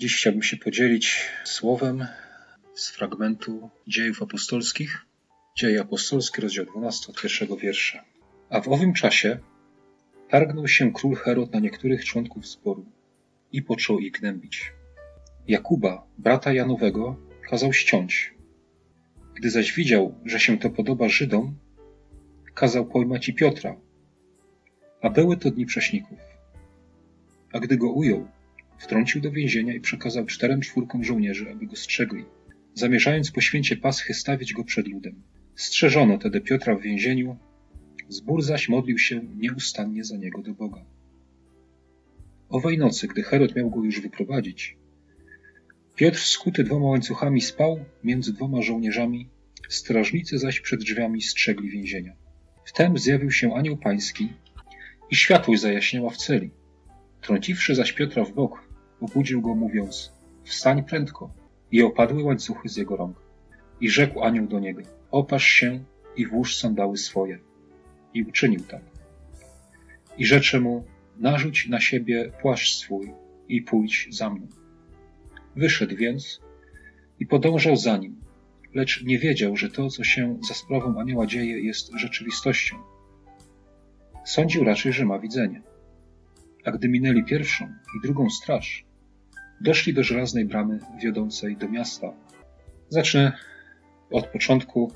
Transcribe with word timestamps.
Dziś 0.00 0.16
chciałbym 0.16 0.42
się 0.42 0.56
podzielić 0.56 1.18
słowem 1.44 2.06
z 2.74 2.90
fragmentu 2.90 3.70
dziejów 3.86 4.22
apostolskich. 4.22 5.06
Dzieje 5.56 5.80
apostolskie, 5.80 6.42
rozdział 6.42 6.64
12, 6.66 7.06
od 7.08 7.22
pierwszego 7.22 7.56
wiersza. 7.56 8.04
A 8.50 8.60
w 8.60 8.68
owym 8.68 8.92
czasie 8.92 9.38
targnął 10.28 10.68
się 10.68 10.92
król 10.92 11.14
Herod 11.14 11.52
na 11.52 11.60
niektórych 11.60 12.04
członków 12.04 12.46
zboru 12.46 12.86
i 13.52 13.62
począł 13.62 13.98
ich 13.98 14.12
gnębić. 14.12 14.72
Jakuba, 15.48 16.06
brata 16.18 16.52
Janowego, 16.52 17.16
kazał 17.50 17.72
ściąć. 17.72 18.34
Gdy 19.34 19.50
zaś 19.50 19.72
widział, 19.72 20.14
że 20.24 20.40
się 20.40 20.58
to 20.58 20.70
podoba 20.70 21.08
Żydom, 21.08 21.58
kazał 22.54 22.86
pojmać 22.86 23.28
i 23.28 23.34
Piotra. 23.34 23.76
A 25.02 25.10
były 25.10 25.36
to 25.36 25.50
dni 25.50 25.66
prześników. 25.66 26.18
A 27.52 27.60
gdy 27.60 27.76
go 27.76 27.92
ujął, 27.92 28.28
wtrącił 28.80 29.20
do 29.20 29.30
więzienia 29.30 29.74
i 29.74 29.80
przekazał 29.80 30.26
czterem 30.26 30.60
czwórkom 30.60 31.04
żołnierzy, 31.04 31.50
aby 31.50 31.66
go 31.66 31.76
strzegli, 31.76 32.24
zamierzając 32.74 33.30
po 33.30 33.40
święcie 33.40 33.76
Paschy 33.76 34.14
stawić 34.14 34.52
go 34.52 34.64
przed 34.64 34.88
ludem. 34.88 35.22
Strzeżono 35.54 36.18
tedy 36.18 36.40
Piotra 36.40 36.74
w 36.74 36.82
więzieniu, 36.82 37.36
zbór 38.08 38.42
zaś 38.42 38.68
modlił 38.68 38.98
się 38.98 39.20
nieustannie 39.36 40.04
za 40.04 40.16
niego 40.16 40.42
do 40.42 40.54
Boga. 40.54 40.84
Owej 42.48 42.78
nocy, 42.78 43.08
gdy 43.08 43.22
Herod 43.22 43.56
miał 43.56 43.70
go 43.70 43.84
już 43.84 44.00
wyprowadzić, 44.00 44.76
Piotr 46.00 46.18
skuty 46.18 46.64
dwoma 46.64 46.86
łańcuchami 46.86 47.40
spał 47.40 47.84
między 48.04 48.32
dwoma 48.32 48.62
żołnierzami, 48.62 49.28
strażnicy 49.68 50.38
zaś 50.38 50.60
przed 50.60 50.80
drzwiami 50.80 51.22
strzegli 51.22 51.70
więzienia. 51.70 52.12
Wtem 52.64 52.98
zjawił 52.98 53.30
się 53.30 53.54
anioł 53.54 53.76
pański 53.76 54.32
i 55.10 55.16
światłość 55.16 55.60
zajaśniała 55.60 56.10
w 56.10 56.16
celi. 56.16 56.50
Trąciwszy 57.20 57.74
zaś 57.74 57.92
Piotra 57.92 58.24
w 58.24 58.32
bok, 58.32 58.69
obudził 59.00 59.40
go 59.42 59.54
mówiąc, 59.54 60.12
wstań 60.44 60.84
prędko 60.84 61.30
i 61.72 61.82
opadły 61.82 62.22
łańcuchy 62.22 62.68
z 62.68 62.76
jego 62.76 62.96
rąk. 62.96 63.16
I 63.80 63.90
rzekł 63.90 64.22
anioł 64.22 64.46
do 64.46 64.60
niego, 64.60 64.82
opasz 65.10 65.44
się 65.44 65.84
i 66.16 66.26
włóż 66.26 66.56
sandały 66.56 66.96
swoje. 66.96 67.38
I 68.14 68.22
uczynił 68.22 68.60
tak. 68.60 68.82
I 70.18 70.26
rzecze 70.26 70.60
mu, 70.60 70.84
narzuć 71.16 71.68
na 71.68 71.80
siebie 71.80 72.32
płaszcz 72.42 72.74
swój 72.74 73.12
i 73.48 73.62
pójdź 73.62 74.08
za 74.10 74.30
mną. 74.30 74.46
Wyszedł 75.56 75.96
więc 75.96 76.40
i 77.20 77.26
podążał 77.26 77.76
za 77.76 77.96
nim, 77.96 78.20
lecz 78.74 79.04
nie 79.04 79.18
wiedział, 79.18 79.56
że 79.56 79.70
to, 79.70 79.88
co 79.88 80.04
się 80.04 80.38
za 80.48 80.54
sprawą 80.54 81.00
anioła 81.00 81.26
dzieje, 81.26 81.60
jest 81.60 81.92
rzeczywistością. 81.96 82.76
Sądził 84.24 84.64
raczej, 84.64 84.92
że 84.92 85.04
ma 85.04 85.18
widzenie. 85.18 85.62
A 86.64 86.70
gdy 86.70 86.88
minęli 86.88 87.24
pierwszą 87.24 87.64
i 87.66 88.06
drugą 88.06 88.30
straż, 88.30 88.84
doszli 89.60 89.94
do 89.94 90.04
żelaznej 90.04 90.44
bramy 90.44 90.78
wiodącej 91.02 91.56
do 91.56 91.68
miasta. 91.68 92.12
Zacznę 92.88 93.32
od 94.10 94.26
początku. 94.26 94.92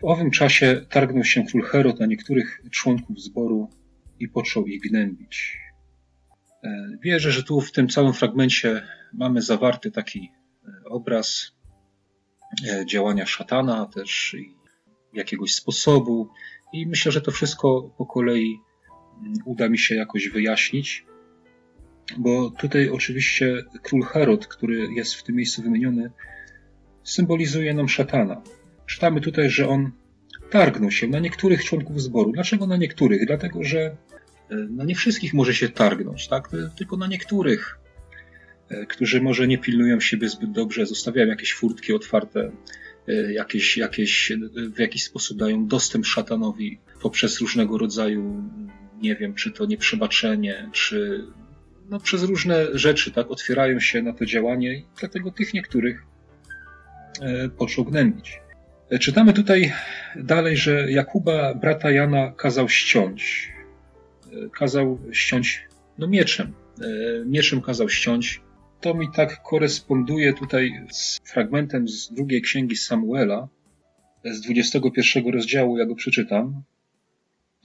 W 0.00 0.04
owym 0.04 0.30
czasie 0.30 0.80
targnął 0.90 1.24
się 1.24 1.44
król 1.44 1.62
Herod 1.62 2.00
na 2.00 2.06
niektórych 2.06 2.60
członków 2.70 3.20
zboru 3.20 3.70
i 4.20 4.28
począł 4.28 4.66
ich 4.66 4.82
gnębić. 4.82 5.58
E, 6.64 6.88
wierzę, 7.02 7.32
że 7.32 7.42
tu 7.42 7.60
w 7.60 7.72
tym 7.72 7.88
całym 7.88 8.12
fragmencie 8.12 8.82
mamy 9.12 9.42
zawarty 9.42 9.90
taki 9.90 10.32
e, 10.64 10.88
obraz 10.88 11.52
e, 12.68 12.86
działania 12.86 13.26
szatana, 13.26 13.86
też 13.86 14.36
jakiegoś 15.12 15.54
sposobu, 15.54 16.30
i 16.72 16.86
myślę, 16.86 17.12
że 17.12 17.20
to 17.20 17.30
wszystko 17.30 17.94
po 17.98 18.06
kolei 18.06 18.60
uda 19.44 19.68
mi 19.68 19.78
się 19.78 19.94
jakoś 19.94 20.28
wyjaśnić, 20.28 21.04
bo 22.16 22.50
tutaj 22.50 22.88
oczywiście 22.88 23.64
król 23.82 24.02
Herod, 24.02 24.46
który 24.46 24.88
jest 24.96 25.14
w 25.14 25.22
tym 25.22 25.36
miejscu 25.36 25.62
wymieniony, 25.62 26.10
symbolizuje 27.02 27.74
nam 27.74 27.88
szatana. 27.88 28.42
Czytamy 28.86 29.20
tutaj, 29.20 29.50
że 29.50 29.68
on 29.68 29.90
targnął 30.50 30.90
się 30.90 31.08
na 31.08 31.18
niektórych 31.18 31.64
członków 31.64 32.02
zboru. 32.02 32.32
Dlaczego 32.32 32.66
na 32.66 32.76
niektórych? 32.76 33.26
Dlatego, 33.26 33.64
że 33.64 33.96
na 34.50 34.84
nie 34.84 34.94
wszystkich 34.94 35.34
może 35.34 35.54
się 35.54 35.68
targnąć, 35.68 36.28
tak? 36.28 36.48
tylko 36.76 36.96
na 36.96 37.06
niektórych, 37.06 37.78
e, 38.68 38.86
którzy 38.86 39.20
może 39.20 39.46
nie 39.46 39.58
pilnują 39.58 40.00
siebie 40.00 40.28
zbyt 40.28 40.52
dobrze, 40.52 40.86
zostawiają 40.86 41.28
jakieś 41.28 41.54
furtki 41.54 41.92
otwarte, 41.92 42.52
e, 43.08 43.32
jakieś, 43.32 43.76
jakieś, 43.76 44.32
w 44.74 44.78
jakiś 44.78 45.04
sposób 45.04 45.38
dają 45.38 45.66
dostęp 45.66 46.06
szatanowi 46.06 46.78
poprzez 47.02 47.40
różnego 47.40 47.78
rodzaju, 47.78 48.50
nie 49.02 49.16
wiem, 49.16 49.34
czy 49.34 49.50
to 49.50 49.66
nieprzebaczenie, 49.66 50.70
czy 50.72 51.26
no, 51.88 52.00
przez 52.00 52.22
różne 52.22 52.66
rzeczy, 52.78 53.12
tak, 53.12 53.30
otwierają 53.30 53.80
się 53.80 54.02
na 54.02 54.12
to 54.12 54.26
działanie 54.26 54.74
i 54.74 54.84
dlatego 55.00 55.30
tych 55.30 55.54
niektórych 55.54 56.02
e, 57.20 57.48
począł 57.48 57.84
gnębić. 57.84 58.40
Czytamy 59.00 59.32
tutaj 59.32 59.72
dalej, 60.16 60.56
że 60.56 60.90
Jakuba, 60.90 61.54
brata 61.54 61.90
Jana, 61.90 62.32
kazał 62.36 62.68
ściąć 62.68 63.52
kazał 64.52 64.98
ściąć 65.12 65.68
no 65.98 66.06
mieczem. 66.06 66.52
E, 66.80 67.24
mieczem 67.26 67.60
kazał 67.60 67.88
ściąć. 67.88 68.40
To 68.80 68.94
mi 68.94 69.08
tak 69.12 69.42
koresponduje 69.42 70.32
tutaj 70.32 70.84
z 70.90 71.20
fragmentem 71.24 71.88
z 71.88 72.12
drugiej 72.12 72.42
księgi 72.42 72.76
Samuela, 72.76 73.48
z 74.24 74.40
21 74.40 75.32
rozdziału, 75.32 75.78
ja 75.78 75.86
go 75.86 75.94
przeczytam. 75.94 76.62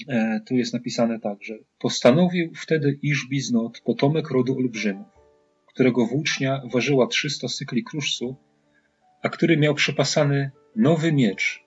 E, 0.08 0.41
tu 0.47 0.56
jest 0.56 0.74
napisane 0.74 1.19
tak, 1.19 1.44
że 1.44 1.53
postanowił 1.80 2.52
wtedy 2.56 3.00
Iżbiznot, 3.02 3.81
potomek 3.86 4.30
rodu 4.30 4.58
olbrzymów, 4.58 5.08
którego 5.68 6.06
włócznia 6.06 6.62
ważyła 6.74 7.08
300 7.08 7.47
cykli 7.47 7.84
kruszcu, 7.84 8.36
a 9.22 9.30
który 9.30 9.58
miał 9.58 9.75
przypasany 9.75 10.52
nowy 10.75 11.14
miecz 11.14 11.64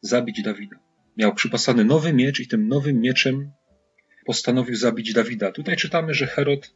zabić 0.00 0.42
Dawida. 0.42 0.76
Miał 1.16 1.34
przypasany 1.34 1.84
nowy 1.84 2.12
miecz 2.12 2.40
i 2.40 2.48
tym 2.48 2.68
nowym 2.68 3.00
mieczem 3.00 3.50
postanowił 4.26 4.76
zabić 4.76 5.12
Dawida. 5.12 5.52
Tutaj 5.52 5.76
czytamy, 5.76 6.14
że 6.14 6.26
Herod 6.26 6.74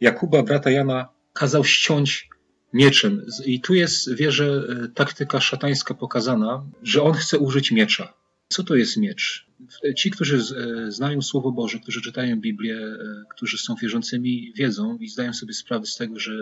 Jakuba, 0.00 0.42
brata 0.42 0.70
Jana, 0.70 1.08
kazał 1.32 1.64
ściąć 1.64 2.28
mieczem. 2.72 3.26
I 3.44 3.60
tu 3.60 3.74
jest, 3.74 4.14
wierzę, 4.14 4.62
e, 4.84 4.88
taktyka 4.88 5.40
szatańska 5.40 5.94
pokazana, 5.94 6.64
że 6.82 7.02
on 7.02 7.12
chce 7.12 7.38
użyć 7.38 7.72
miecza. 7.72 8.14
Co 8.48 8.64
to 8.64 8.74
jest 8.74 8.96
miecz? 8.96 9.46
Ci, 9.96 10.10
którzy 10.10 10.36
e, 10.36 10.92
znają 10.92 11.22
Słowo 11.22 11.52
Boże, 11.52 11.78
którzy 11.78 12.02
czytają 12.02 12.40
Biblię, 12.40 12.76
e, 12.76 12.96
którzy 13.30 13.58
są 13.58 13.74
wierzącymi, 13.74 14.52
wiedzą 14.56 14.96
i 14.96 15.08
zdają 15.08 15.32
sobie 15.32 15.52
sprawę 15.52 15.86
z 15.86 15.96
tego, 15.96 16.18
że 16.18 16.32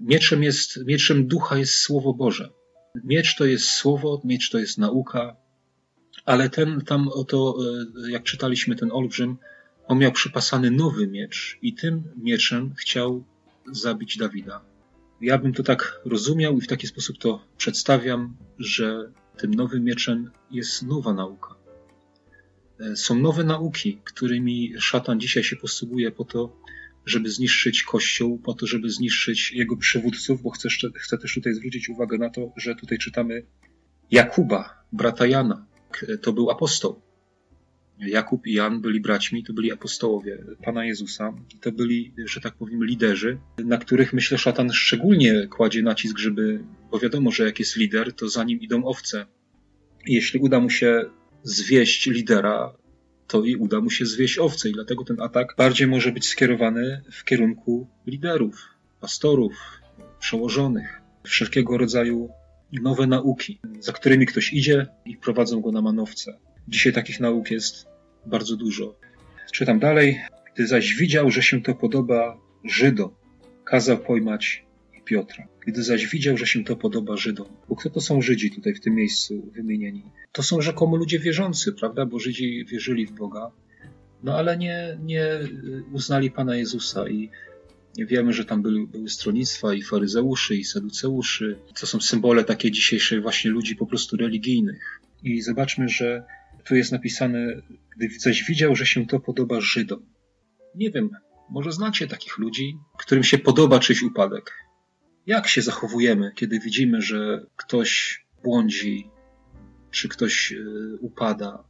mieczem, 0.00 0.42
jest, 0.42 0.84
mieczem 0.86 1.26
ducha 1.26 1.58
jest 1.58 1.74
Słowo 1.74 2.14
Boże. 2.14 2.48
Miecz 3.04 3.36
to 3.36 3.44
jest 3.46 3.64
słowo, 3.64 4.20
miecz 4.24 4.50
to 4.50 4.58
jest 4.58 4.78
nauka, 4.78 5.36
ale 6.24 6.50
ten 6.50 6.80
tam 6.80 7.08
oto, 7.08 7.56
jak 8.08 8.22
czytaliśmy 8.22 8.76
ten 8.76 8.92
olbrzym, 8.92 9.36
on 9.86 9.98
miał 9.98 10.12
przypasany 10.12 10.70
nowy 10.70 11.06
miecz 11.06 11.58
i 11.62 11.74
tym 11.74 12.02
mieczem 12.16 12.74
chciał 12.74 13.24
zabić 13.72 14.16
Dawida. 14.16 14.64
Ja 15.20 15.38
bym 15.38 15.52
to 15.52 15.62
tak 15.62 16.00
rozumiał 16.04 16.58
i 16.58 16.60
w 16.60 16.66
taki 16.66 16.86
sposób 16.86 17.18
to 17.18 17.44
przedstawiam, 17.56 18.36
że 18.58 19.12
tym 19.36 19.54
nowym 19.54 19.84
mieczem 19.84 20.30
jest 20.50 20.82
nowa 20.82 21.14
nauka. 21.14 21.61
E, 22.82 22.96
są 22.96 23.14
nowe 23.14 23.44
nauki, 23.44 23.98
którymi 24.04 24.74
szatan 24.78 25.20
dzisiaj 25.20 25.44
się 25.44 25.56
posługuje 25.56 26.10
po 26.10 26.24
to, 26.24 26.56
żeby 27.06 27.30
zniszczyć 27.30 27.82
Kościół, 27.82 28.38
po 28.38 28.54
to, 28.54 28.66
żeby 28.66 28.90
zniszczyć 28.90 29.52
jego 29.52 29.76
przywódców, 29.76 30.42
bo 30.42 30.50
chcę, 30.50 30.68
chcę 30.94 31.18
też 31.18 31.34
tutaj 31.34 31.54
zwrócić 31.54 31.88
uwagę 31.88 32.18
na 32.18 32.30
to, 32.30 32.52
że 32.56 32.74
tutaj 32.74 32.98
czytamy 32.98 33.46
Jakuba, 34.10 34.84
brata 34.92 35.26
Jana. 35.26 35.66
To 36.22 36.32
był 36.32 36.50
apostoł. 36.50 37.02
Jakub 37.98 38.46
i 38.46 38.52
Jan 38.52 38.80
byli 38.80 39.00
braćmi, 39.00 39.44
to 39.44 39.52
byli 39.52 39.72
apostołowie 39.72 40.44
Pana 40.64 40.84
Jezusa. 40.84 41.32
To 41.60 41.72
byli, 41.72 42.14
że 42.24 42.40
tak 42.40 42.54
powiem, 42.54 42.84
liderzy, 42.84 43.38
na 43.58 43.78
których 43.78 44.12
myślę 44.12 44.38
szatan 44.38 44.72
szczególnie 44.72 45.46
kładzie 45.46 45.82
nacisk, 45.82 46.18
żeby, 46.18 46.64
bo 46.90 46.98
wiadomo, 46.98 47.30
że 47.30 47.44
jak 47.44 47.58
jest 47.58 47.76
lider, 47.76 48.12
to 48.12 48.28
za 48.28 48.44
nim 48.44 48.60
idą 48.60 48.84
owce. 48.84 49.26
Jeśli 50.06 50.40
uda 50.40 50.60
mu 50.60 50.70
się 50.70 51.10
zwieść 51.42 52.06
lidera, 52.06 52.74
to 53.32 53.44
i 53.44 53.56
uda 53.56 53.80
mu 53.80 53.90
się 53.90 54.06
zwieść 54.06 54.38
owce 54.38 54.68
i 54.68 54.72
dlatego 54.72 55.04
ten 55.04 55.20
atak 55.20 55.54
bardziej 55.58 55.86
może 55.86 56.12
być 56.12 56.28
skierowany 56.28 57.02
w 57.12 57.24
kierunku 57.24 57.88
liderów, 58.06 58.68
pastorów, 59.00 59.52
przełożonych, 60.18 61.00
wszelkiego 61.24 61.78
rodzaju 61.78 62.28
nowe 62.72 63.06
nauki, 63.06 63.60
za 63.80 63.92
którymi 63.92 64.26
ktoś 64.26 64.52
idzie 64.52 64.86
i 65.04 65.16
prowadzą 65.16 65.60
go 65.60 65.72
na 65.72 65.82
manowce. 65.82 66.38
Dzisiaj 66.68 66.92
takich 66.92 67.20
nauk 67.20 67.50
jest 67.50 67.86
bardzo 68.26 68.56
dużo. 68.56 68.96
Czytam 69.52 69.78
dalej. 69.78 70.20
Gdy 70.54 70.66
zaś 70.66 70.94
widział, 70.94 71.30
że 71.30 71.42
się 71.42 71.62
to 71.62 71.74
podoba 71.74 72.38
Żydom, 72.64 73.10
kazał 73.64 73.98
pojmać 73.98 74.64
Piotra. 75.04 75.48
Gdy 75.66 75.82
zaś 75.82 76.06
widział, 76.06 76.36
że 76.36 76.46
się 76.46 76.64
to 76.64 76.76
podoba 76.76 77.16
Żydom, 77.16 77.46
bo 77.68 77.76
kto 77.76 77.90
to 77.90 78.00
są 78.00 78.22
Żydzi 78.22 78.50
tutaj 78.50 78.74
w 78.74 78.80
tym 78.80 78.94
miejscu 78.94 79.50
wymienieni? 79.54 80.04
To 80.32 80.42
są 80.42 80.60
rzekomo 80.60 80.96
ludzie 80.96 81.18
wierzący, 81.18 81.72
prawda? 81.72 82.06
Bo 82.06 82.18
Żydzi 82.18 82.64
wierzyli 82.64 83.06
w 83.06 83.12
Boga, 83.12 83.50
no 84.22 84.36
ale 84.36 84.58
nie, 84.58 84.98
nie 85.02 85.24
uznali 85.92 86.30
Pana 86.30 86.56
Jezusa 86.56 87.08
i 87.08 87.30
Wiemy, 87.98 88.32
że 88.32 88.44
tam 88.44 88.62
były, 88.62 88.86
były 88.86 89.08
stronnictwa 89.08 89.74
i 89.74 89.82
faryzeuszy, 89.82 90.56
i 90.56 90.64
saduceuszy. 90.64 91.58
To 91.80 91.86
są 91.86 92.00
symbole 92.00 92.44
takie 92.44 92.70
dzisiejszej 92.70 93.20
właśnie 93.20 93.50
ludzi 93.50 93.76
po 93.76 93.86
prostu 93.86 94.16
religijnych. 94.16 95.00
I 95.22 95.42
zobaczmy, 95.42 95.88
że 95.88 96.24
tu 96.64 96.74
jest 96.74 96.92
napisane, 96.92 97.62
gdy 97.96 98.08
coś 98.08 98.44
widział, 98.44 98.76
że 98.76 98.86
się 98.86 99.06
to 99.06 99.20
podoba 99.20 99.60
Żydom. 99.60 100.06
Nie 100.74 100.90
wiem, 100.90 101.10
może 101.50 101.72
znacie 101.72 102.06
takich 102.06 102.38
ludzi, 102.38 102.76
którym 102.98 103.24
się 103.24 103.38
podoba 103.38 103.78
czyjś 103.78 104.02
upadek. 104.02 104.52
Jak 105.26 105.48
się 105.48 105.62
zachowujemy, 105.62 106.32
kiedy 106.34 106.60
widzimy, 106.60 107.02
że 107.02 107.46
ktoś 107.56 108.22
błądzi, 108.42 109.10
czy 109.90 110.08
ktoś 110.08 110.52
e, 110.52 110.56
upada? 111.00 111.64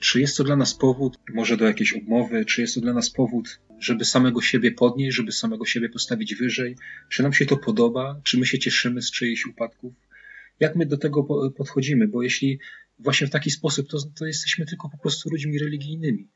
Czy 0.00 0.20
jest 0.20 0.36
to 0.36 0.44
dla 0.44 0.56
nas 0.56 0.74
powód, 0.74 1.18
może 1.34 1.56
do 1.56 1.64
jakiejś 1.64 1.92
odmowy, 1.92 2.44
czy 2.44 2.60
jest 2.60 2.74
to 2.74 2.80
dla 2.80 2.92
nas 2.92 3.10
powód, 3.10 3.60
żeby 3.78 4.04
samego 4.04 4.42
siebie 4.42 4.72
podnieść, 4.72 5.16
żeby 5.16 5.32
samego 5.32 5.64
siebie 5.64 5.88
postawić 5.88 6.34
wyżej? 6.34 6.76
Czy 7.08 7.22
nam 7.22 7.32
się 7.32 7.46
to 7.46 7.56
podoba? 7.56 8.20
Czy 8.24 8.38
my 8.38 8.46
się 8.46 8.58
cieszymy 8.58 9.02
z 9.02 9.10
czyichś 9.10 9.46
upadków? 9.46 9.94
Jak 10.60 10.76
my 10.76 10.86
do 10.86 10.96
tego 10.96 11.50
podchodzimy? 11.56 12.08
Bo 12.08 12.22
jeśli 12.22 12.58
właśnie 12.98 13.26
w 13.26 13.30
taki 13.30 13.50
sposób, 13.50 13.88
to, 13.88 13.98
to 14.18 14.26
jesteśmy 14.26 14.66
tylko 14.66 14.88
po 14.88 14.98
prostu 14.98 15.30
ludźmi 15.30 15.58
religijnymi. 15.58 16.28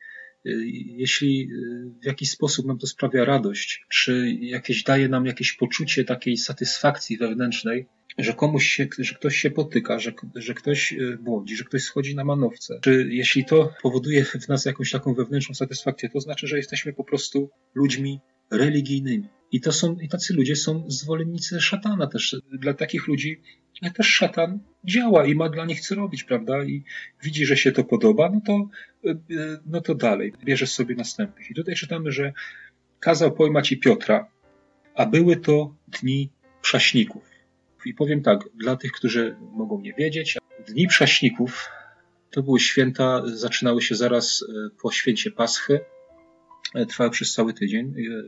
Y, 0.49 0.67
jeśli 0.97 1.49
y, 1.53 2.00
w 2.03 2.05
jakiś 2.05 2.31
sposób 2.31 2.67
nam 2.67 2.79
to 2.79 2.87
sprawia 2.87 3.25
radość, 3.25 3.85
czy 3.89 4.37
jakieś 4.41 4.83
daje 4.83 5.09
nam 5.09 5.27
jakieś 5.27 5.53
poczucie 5.53 6.05
takiej 6.05 6.37
satysfakcji 6.37 7.19
wewnętrznej, 7.19 7.87
że 8.19 8.35
komuś 8.35 8.67
się, 8.67 8.89
że 8.99 9.15
ktoś 9.15 9.37
się 9.37 9.50
potyka, 9.50 9.99
że, 9.99 10.12
że 10.35 10.55
ktoś 10.55 10.93
y, 10.93 11.19
błądzi, 11.21 11.56
że 11.56 11.65
ktoś 11.65 11.83
schodzi 11.83 12.15
na 12.15 12.25
manowce, 12.25 12.79
czy 12.83 13.09
jeśli 13.11 13.45
to 13.45 13.73
powoduje 13.83 14.25
w 14.25 14.49
nas 14.49 14.65
jakąś 14.65 14.91
taką 14.91 15.15
wewnętrzną 15.15 15.55
satysfakcję, 15.55 16.09
to 16.09 16.21
znaczy, 16.21 16.47
że 16.47 16.56
jesteśmy 16.56 16.93
po 16.93 17.05
prostu 17.05 17.50
ludźmi 17.75 18.21
religijnymi. 18.50 19.29
I 19.53 19.61
to 19.61 19.73
są, 19.73 19.97
i 19.97 20.09
tacy 20.09 20.35
ludzie 20.35 20.56
są 20.56 20.85
zwolennicy 20.89 21.61
szatana 21.61 22.06
też. 22.06 22.37
Dla 22.53 22.75
takich 22.75 23.06
ludzi 23.06 23.41
też 23.95 24.06
szatan 24.06 24.59
działa 24.85 25.27
i 25.27 25.35
ma 25.35 25.49
dla 25.49 25.65
nich 25.65 25.81
co 25.81 25.95
robić, 25.95 26.25
prawda? 26.25 26.65
I 26.65 26.85
widzi, 27.23 27.47
że 27.47 27.56
się 27.56 27.73
to 27.73 27.85
podoba, 27.85 28.31
no 28.31 28.41
to, 28.47 28.69
e, 29.11 29.17
no 29.67 29.81
to 29.81 29.95
dalej, 29.95 30.33
bierze 30.45 30.67
sobie 30.67 30.95
następnych. 30.95 31.50
I 31.50 31.55
tutaj 31.55 31.75
czytamy, 31.75 32.12
że 32.12 32.33
kazał 33.00 33.33
pojmać 33.33 33.73
i 33.73 33.77
Piotra, 33.77 34.31
a 34.95 35.06
były 35.06 35.37
to 35.37 35.75
dni 35.89 36.31
prześników. 36.62 37.23
I 37.85 37.95
powiem 37.95 38.23
tak, 38.23 38.41
dla 38.55 38.77
tych, 38.77 38.93
którzy 38.93 39.37
mogą 39.53 39.81
nie 39.81 39.95
wiedzieć, 39.95 40.39
dni 40.69 40.87
prześników 40.87 41.69
to 42.31 42.43
były 42.43 42.61
święta, 42.61 43.23
zaczynały 43.27 43.83
się 43.83 43.95
zaraz 43.95 44.43
e, 44.43 44.71
po 44.83 44.93
święcie 44.93 45.31
Paschy, 45.31 45.81
E, 46.75 46.87
trwały 46.87 47.11
przez 47.11 47.32
cały 47.32 47.55
tydzień. 47.55 47.87
E, 47.87 48.23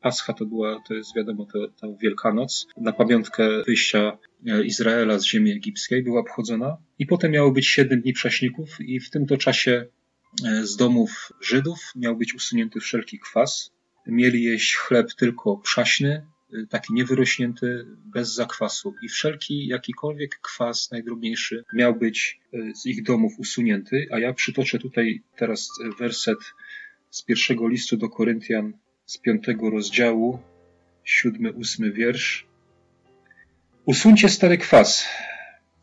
Pascha 0.00 0.32
to 0.32 0.46
była, 0.46 0.82
to 0.88 0.94
jest 0.94 1.16
wiadomo, 1.16 1.46
to, 1.52 1.68
to 1.68 1.96
Wielkanoc. 2.02 2.66
Na 2.76 2.92
pamiątkę 2.92 3.62
wyjścia 3.66 4.18
e, 4.46 4.64
Izraela 4.64 5.18
z 5.18 5.24
ziemi 5.24 5.52
egipskiej 5.52 6.02
była 6.02 6.20
obchodzona. 6.20 6.76
I 6.98 7.06
potem 7.06 7.32
miało 7.32 7.52
być 7.52 7.66
siedem 7.66 8.00
dni 8.00 8.12
prześników 8.12 8.80
i 8.80 9.00
w 9.00 9.10
tym 9.10 9.26
to 9.26 9.36
czasie 9.36 9.86
z 10.62 10.76
domów 10.76 11.32
Żydów 11.40 11.78
miał 11.96 12.16
być 12.16 12.34
usunięty 12.34 12.80
wszelki 12.80 13.18
kwas. 13.18 13.70
Mieli 14.06 14.42
jeść 14.42 14.76
chleb 14.76 15.14
tylko 15.18 15.56
przaśny, 15.56 16.26
taki 16.70 16.92
niewyrośnięty, 16.92 17.86
bez 18.12 18.34
zakwasu. 18.34 18.94
I 19.02 19.08
wszelki, 19.08 19.66
jakikolwiek 19.66 20.38
kwas 20.42 20.90
najdrobniejszy 20.90 21.64
miał 21.74 21.98
być 21.98 22.40
z 22.74 22.86
ich 22.86 23.02
domów 23.02 23.32
usunięty. 23.38 24.06
A 24.10 24.18
ja 24.18 24.32
przytoczę 24.34 24.78
tutaj 24.78 25.22
teraz 25.36 25.68
werset 25.98 26.38
z 27.12 27.22
pierwszego 27.22 27.68
listu 27.68 27.96
do 27.96 28.08
Koryntian 28.08 28.72
z 29.06 29.18
piątego 29.18 29.70
rozdziału, 29.70 30.38
siódmy, 31.04 31.52
ósmy 31.52 31.92
wiersz. 31.92 32.46
Usuńcie 33.84 34.28
stary 34.28 34.58
kwas, 34.58 35.08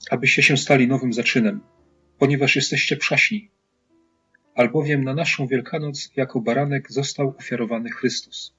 abyście 0.10 0.44
się 0.44 0.58
stali 0.58 0.88
nowym 0.88 1.14
zaczynem, 1.14 1.62
ponieważ 2.18 2.56
jesteście 2.56 2.98
przaśni. 2.98 3.50
Albowiem 4.56 5.04
na 5.04 5.14
naszą 5.14 5.48
Wielkanoc 5.48 6.12
jako 6.16 6.42
baranek 6.42 6.92
został 6.92 7.36
ofiarowany 7.38 7.90
Chrystus. 7.90 8.54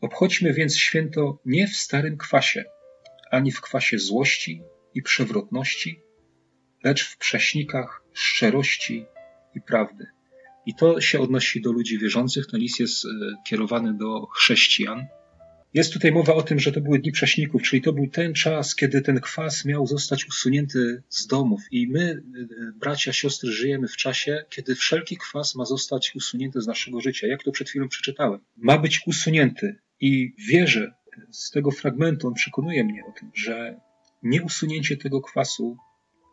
Obchodźmy 0.00 0.52
więc 0.52 0.76
święto 0.76 1.38
nie 1.46 1.68
w 1.68 1.76
starym 1.76 2.16
kwasie, 2.16 2.64
ani 3.30 3.52
w 3.52 3.60
kwasie 3.60 3.98
złości 3.98 4.62
i 4.94 5.02
przewrotności, 5.02 6.00
lecz 6.84 7.08
w 7.08 7.18
prześnikach 7.18 8.02
szczerości 8.12 9.06
i 9.54 9.60
prawdy. 9.60 10.06
I 10.66 10.74
to 10.74 11.00
się 11.00 11.20
odnosi 11.20 11.60
do 11.60 11.72
ludzi 11.72 11.98
wierzących. 11.98 12.46
Ten 12.46 12.60
list 12.60 12.80
jest 12.80 13.04
e, 13.04 13.08
kierowany 13.46 13.94
do 13.94 14.26
chrześcijan. 14.26 15.06
Jest 15.74 15.92
tutaj 15.92 16.12
mowa 16.12 16.34
o 16.34 16.42
tym, 16.42 16.60
że 16.60 16.72
to 16.72 16.80
były 16.80 16.98
dni 16.98 17.12
prześników, 17.12 17.62
czyli 17.62 17.82
to 17.82 17.92
był 17.92 18.06
ten 18.06 18.34
czas, 18.34 18.74
kiedy 18.74 19.00
ten 19.00 19.20
kwas 19.20 19.64
miał 19.64 19.86
zostać 19.86 20.28
usunięty 20.28 21.02
z 21.08 21.26
domów. 21.26 21.60
I 21.70 21.88
my, 21.88 22.00
e, 22.00 22.72
bracia, 22.80 23.12
siostry, 23.12 23.52
żyjemy 23.52 23.88
w 23.88 23.96
czasie, 23.96 24.44
kiedy 24.50 24.74
wszelki 24.74 25.16
kwas 25.16 25.54
ma 25.54 25.64
zostać 25.64 26.12
usunięty 26.14 26.60
z 26.60 26.66
naszego 26.66 27.00
życia. 27.00 27.26
Jak 27.26 27.42
to 27.42 27.52
przed 27.52 27.68
chwilą 27.68 27.88
przeczytałem. 27.88 28.40
Ma 28.56 28.78
być 28.78 29.00
usunięty. 29.06 29.76
I 30.00 30.34
wierzę, 30.48 30.92
z 31.30 31.50
tego 31.50 31.70
fragmentu 31.70 32.28
on 32.28 32.34
przekonuje 32.34 32.84
mnie 32.84 33.04
o 33.08 33.12
tym, 33.20 33.30
że 33.34 33.80
nieusunięcie 34.22 34.96
tego 34.96 35.20
kwasu 35.20 35.76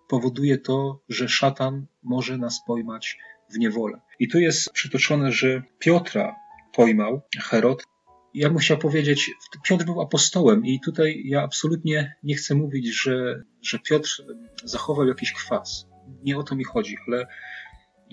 powoduje 0.09 0.57
to, 0.57 1.03
że 1.09 1.29
szatan 1.29 1.85
może 2.03 2.37
nas 2.37 2.61
pojmać 2.67 3.17
w 3.53 3.57
niewolę. 3.57 3.99
I 4.19 4.27
tu 4.27 4.39
jest 4.39 4.71
przytoczone, 4.71 5.31
że 5.31 5.63
Piotra 5.79 6.35
pojmał 6.73 7.21
Herod. 7.39 7.83
Ja 8.33 8.53
chciał 8.59 8.77
powiedzieć, 8.77 9.31
Piotr 9.63 9.85
był 9.85 10.01
apostołem 10.01 10.65
i 10.65 10.79
tutaj 10.79 11.21
ja 11.25 11.43
absolutnie 11.43 12.15
nie 12.23 12.35
chcę 12.35 12.55
mówić, 12.55 13.01
że, 13.01 13.43
że 13.61 13.79
Piotr 13.79 14.09
zachował 14.63 15.07
jakiś 15.07 15.33
kwas. 15.33 15.87
Nie 16.23 16.37
o 16.37 16.43
to 16.43 16.55
mi 16.55 16.63
chodzi, 16.63 16.97
ale 17.07 17.27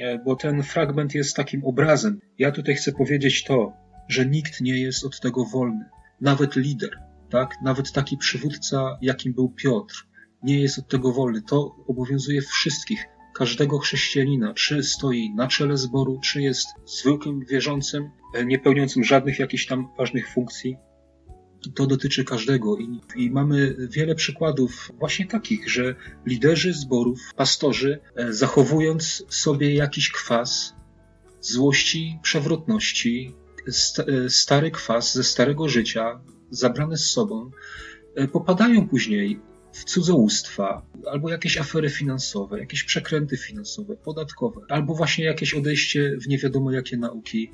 e, 0.01 0.19
bo 0.19 0.37
ten 0.37 0.63
fragment 0.63 1.15
jest 1.15 1.37
takim 1.37 1.65
obrazem. 1.65 2.21
Ja 2.39 2.53
tutaj 2.53 2.75
chcę 2.75 2.93
powiedzieć 2.93 3.45
to, 3.45 3.73
że 4.09 4.27
nikt 4.27 4.61
nie 4.61 4.81
jest 4.81 5.05
od 5.05 5.21
tego 5.21 5.45
wolny. 5.45 5.85
Nawet 6.21 6.57
lider, 6.57 7.03
tak? 7.31 7.55
Nawet 7.63 7.93
taki 7.93 8.17
przywódca, 8.17 8.99
jakim 9.03 9.33
był 9.33 9.49
Piotr, 9.49 10.07
nie 10.43 10.61
jest 10.61 10.79
od 10.79 10.89
tego 10.89 11.13
wolny. 11.13 11.43
To 11.43 11.77
obowiązuje 11.89 12.43
wszystkich 12.43 13.07
każdego 13.37 13.79
chrześcijanina, 13.79 14.55
czy 14.55 14.83
stoi 14.83 15.31
na 15.35 15.49
czele 15.49 15.77
zboru, 15.77 16.21
czy 16.23 16.43
jest 16.43 16.69
zwykłym 16.87 17.45
wierzącym, 17.45 18.11
e, 18.35 18.45
nie 18.45 18.59
pełniącym 18.59 19.05
żadnych 19.05 19.39
jakichś 19.39 19.67
tam 19.67 19.89
ważnych 19.99 20.33
funkcji. 20.33 20.77
To 21.75 21.87
dotyczy 21.87 22.25
każdego 22.25 22.77
I, 22.77 23.01
i 23.17 23.31
mamy 23.31 23.77
wiele 23.91 24.15
przykładów 24.15 24.91
właśnie 24.99 25.27
takich, 25.27 25.71
że 25.71 25.95
liderzy 26.27 26.73
zborów, 26.73 27.19
pastorzy, 27.37 28.01
e, 28.17 28.33
zachowując 28.33 29.25
sobie 29.29 29.75
jakiś 29.75 30.11
kwas 30.11 30.75
złości, 31.41 32.19
przewrotności, 32.23 33.35
e, 33.67 34.31
stary 34.31 34.71
kwas 34.71 35.15
ze 35.15 35.25
starego 35.25 35.69
życia, 35.69 36.21
zabrane 36.51 36.97
z 36.97 37.11
sobą, 37.11 37.51
popadają 38.33 38.89
później 38.89 39.41
w 39.73 39.85
cudzołóstwa, 39.85 40.87
albo 41.11 41.31
jakieś 41.31 41.59
afery 41.59 41.91
finansowe, 41.91 42.61
jakieś 42.61 42.85
przekręty 42.85 43.37
finansowe, 43.37 43.97
podatkowe, 43.97 44.61
albo 44.69 44.95
właśnie 44.95 45.25
jakieś 45.25 45.55
odejście 45.55 46.17
w 46.21 46.29
nie 46.29 46.39
wiadomo 46.39 46.73
jakie 46.73 46.97
nauki. 46.97 47.51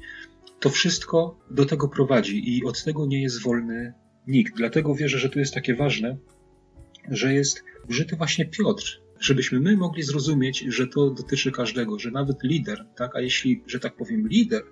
To 0.61 0.71
wszystko 0.71 1.39
do 1.51 1.65
tego 1.65 1.89
prowadzi 1.89 2.57
i 2.57 2.65
od 2.65 2.85
tego 2.85 3.07
nie 3.07 3.23
jest 3.23 3.43
wolny 3.43 3.93
nikt. 4.27 4.57
Dlatego 4.57 4.95
wierzę, 4.95 5.19
że 5.19 5.29
tu 5.29 5.39
jest 5.39 5.55
takie 5.55 5.75
ważne, 5.75 6.17
że 7.09 7.35
jest 7.35 7.65
użyty 7.89 8.17
właśnie 8.17 8.47
Piotr, 8.47 9.03
żebyśmy 9.21 9.61
my 9.61 9.77
mogli 9.77 10.03
zrozumieć, 10.03 10.65
że 10.69 10.87
to 10.87 11.11
dotyczy 11.11 11.53
każdego, 11.53 11.99
że 11.99 12.11
nawet 12.11 12.43
lider, 12.43 12.87
tak? 12.97 13.17
A 13.17 13.21
jeśli, 13.21 13.63
że 13.67 13.81
tak 13.81 13.97
powiem, 13.97 14.29
lider, 14.29 14.63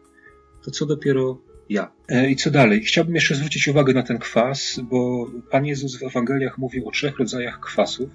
to 0.64 0.70
co 0.70 0.86
dopiero 0.86 1.42
ja. 1.70 1.92
E, 2.08 2.30
I 2.30 2.36
co 2.36 2.50
dalej? 2.50 2.80
Chciałbym 2.80 3.14
jeszcze 3.14 3.34
zwrócić 3.34 3.68
uwagę 3.68 3.92
na 3.92 4.02
ten 4.02 4.18
kwas, 4.18 4.80
bo 4.82 5.26
Pan 5.50 5.66
Jezus 5.66 5.98
w 5.98 6.02
Ewangeliach 6.02 6.58
mówił 6.58 6.88
o 6.88 6.90
trzech 6.90 7.18
rodzajach 7.18 7.60
kwasów 7.60 8.10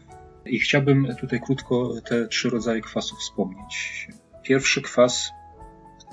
i 0.46 0.60
chciałbym 0.60 1.16
tutaj 1.20 1.42
krótko 1.42 1.94
te 2.10 2.28
trzy 2.28 2.50
rodzaje 2.50 2.82
kwasów 2.82 3.20
wspomnieć. 3.20 4.08
Pierwszy 4.44 4.82
kwas, 4.82 5.30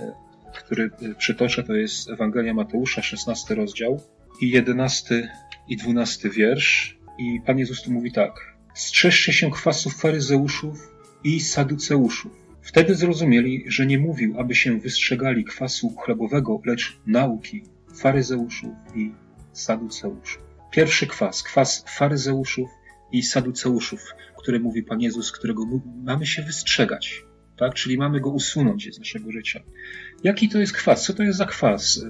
e, 0.01 0.13
który 0.55 0.91
przytoczę, 1.19 1.63
to 1.63 1.75
jest 1.75 2.11
Ewangelia 2.11 2.55
Mateusza, 2.55 3.03
16 3.03 3.55
rozdział 3.55 4.01
i 4.41 4.51
11 4.51 5.29
i 5.69 5.77
12 5.77 6.31
wiersz. 6.31 6.99
I 7.19 7.41
Pan 7.47 7.59
Jezus 7.59 7.83
tu 7.83 7.93
mówi 7.93 8.13
tak. 8.13 8.33
Strzeżcie 8.75 9.33
się 9.33 9.51
kwasów 9.51 10.01
faryzeuszów 10.01 10.93
i 11.25 11.41
saduceuszów 11.41 12.42
Wtedy 12.63 12.95
zrozumieli, 12.95 13.65
że 13.67 13.87
nie 13.87 13.99
mówił, 13.99 14.41
aby 14.41 14.55
się 14.55 14.81
wystrzegali 14.81 15.45
kwasu 15.45 15.91
chlebowego, 15.91 16.61
lecz 16.67 16.99
nauki 17.07 17.63
faryzeuszów 17.95 18.73
i 18.95 19.13
saduceuszów. 19.53 20.43
Pierwszy 20.71 21.07
kwas, 21.07 21.43
kwas 21.43 21.85
faryzeuszów 21.89 22.71
i 23.13 23.23
saduceuszów, 23.23 24.15
który 24.39 24.61
mówi 24.61 24.83
Pan 24.83 25.01
Jezus, 25.01 25.33
którego 25.33 25.65
mamy 26.05 26.27
się 26.27 26.43
wystrzegać, 26.43 27.25
tak? 27.57 27.75
czyli 27.75 27.99
mamy 27.99 28.21
go 28.21 28.31
usunąć 28.31 28.95
z 28.95 28.99
naszego 28.99 29.33
życia. 29.33 29.61
Jaki 30.25 30.49
to 30.49 30.59
jest 30.59 30.73
kwas? 30.73 31.05
Co 31.05 31.15
to 31.15 31.23
jest 31.23 31.39
za 31.39 31.47
kwas? 31.47 32.05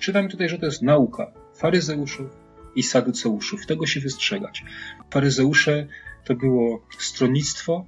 czytamy 0.00 0.28
tutaj, 0.28 0.48
że 0.48 0.58
to 0.58 0.66
jest 0.66 0.82
nauka 0.82 1.32
faryzeuszów 1.56 2.30
i 2.74 2.82
saduceuszów. 2.82 3.66
Tego 3.66 3.86
się 3.86 4.00
wystrzegać. 4.00 4.64
Faryzeusze 5.10 5.86
to 6.24 6.34
było 6.34 6.86
stronnictwo, 6.98 7.86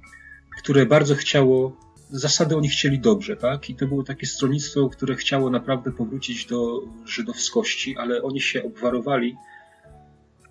które 0.63 0.85
bardzo 0.85 1.15
chciało, 1.15 1.77
zasady 2.09 2.55
oni 2.55 2.69
chcieli 2.69 2.99
dobrze, 2.99 3.35
tak? 3.35 3.69
I 3.69 3.75
to 3.75 3.87
było 3.87 4.03
takie 4.03 4.27
stronnictwo, 4.27 4.89
które 4.89 5.15
chciało 5.15 5.49
naprawdę 5.49 5.91
powrócić 5.91 6.45
do 6.45 6.81
żydowskości, 7.05 7.97
ale 7.97 8.23
oni 8.23 8.41
się 8.41 8.63
obwarowali 8.63 9.35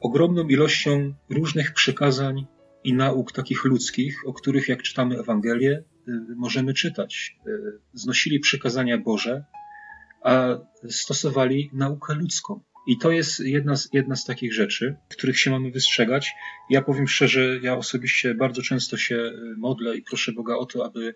ogromną 0.00 0.48
ilością 0.48 1.14
różnych 1.28 1.74
przekazań 1.74 2.46
i 2.84 2.94
nauk 2.94 3.32
takich 3.32 3.64
ludzkich, 3.64 4.22
o 4.26 4.32
których 4.32 4.68
jak 4.68 4.82
czytamy 4.82 5.18
Ewangelię, 5.18 5.72
y, 6.08 6.12
możemy 6.36 6.74
czytać. 6.74 7.36
Y, 7.46 7.50
znosili 7.92 8.40
przykazania 8.40 8.98
Boże, 8.98 9.44
a 10.22 10.58
stosowali 10.88 11.70
naukę 11.72 12.14
ludzką. 12.14 12.60
I 12.86 12.98
to 12.98 13.10
jest 13.10 13.40
jedna 13.40 13.76
z, 13.76 13.88
jedna 13.92 14.16
z 14.16 14.24
takich 14.24 14.54
rzeczy, 14.54 14.96
których 15.08 15.40
się 15.40 15.50
mamy 15.50 15.70
wystrzegać. 15.70 16.32
Ja 16.70 16.82
powiem 16.82 17.08
szczerze, 17.08 17.60
ja 17.62 17.76
osobiście 17.76 18.34
bardzo 18.34 18.62
często 18.62 18.96
się 18.96 19.16
y, 19.16 19.56
modlę 19.56 19.96
i 19.96 20.02
proszę 20.02 20.32
Boga 20.32 20.54
o 20.54 20.66
to, 20.66 20.84
aby 20.84 21.14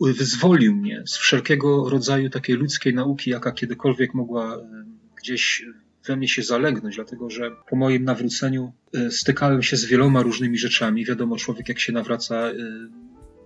wyzwolił 0.00 0.76
mnie 0.76 1.02
z 1.06 1.16
wszelkiego 1.16 1.90
rodzaju 1.90 2.30
takiej 2.30 2.56
ludzkiej 2.56 2.94
nauki, 2.94 3.30
jaka 3.30 3.52
kiedykolwiek 3.52 4.14
mogła 4.14 4.58
gdzieś 5.16 5.64
we 6.06 6.16
mnie 6.16 6.28
się 6.28 6.42
zalegnąć, 6.42 6.96
dlatego 6.96 7.30
że 7.30 7.50
po 7.68 7.76
moim 7.76 8.04
nawróceniu 8.04 8.72
y, 8.96 9.10
stykałem 9.10 9.62
się 9.62 9.76
z 9.76 9.84
wieloma 9.84 10.22
różnymi 10.22 10.58
rzeczami. 10.58 11.04
Wiadomo, 11.04 11.36
człowiek 11.36 11.68
jak 11.68 11.80
się 11.80 11.92
nawraca, 11.92 12.50
y, 12.50 12.56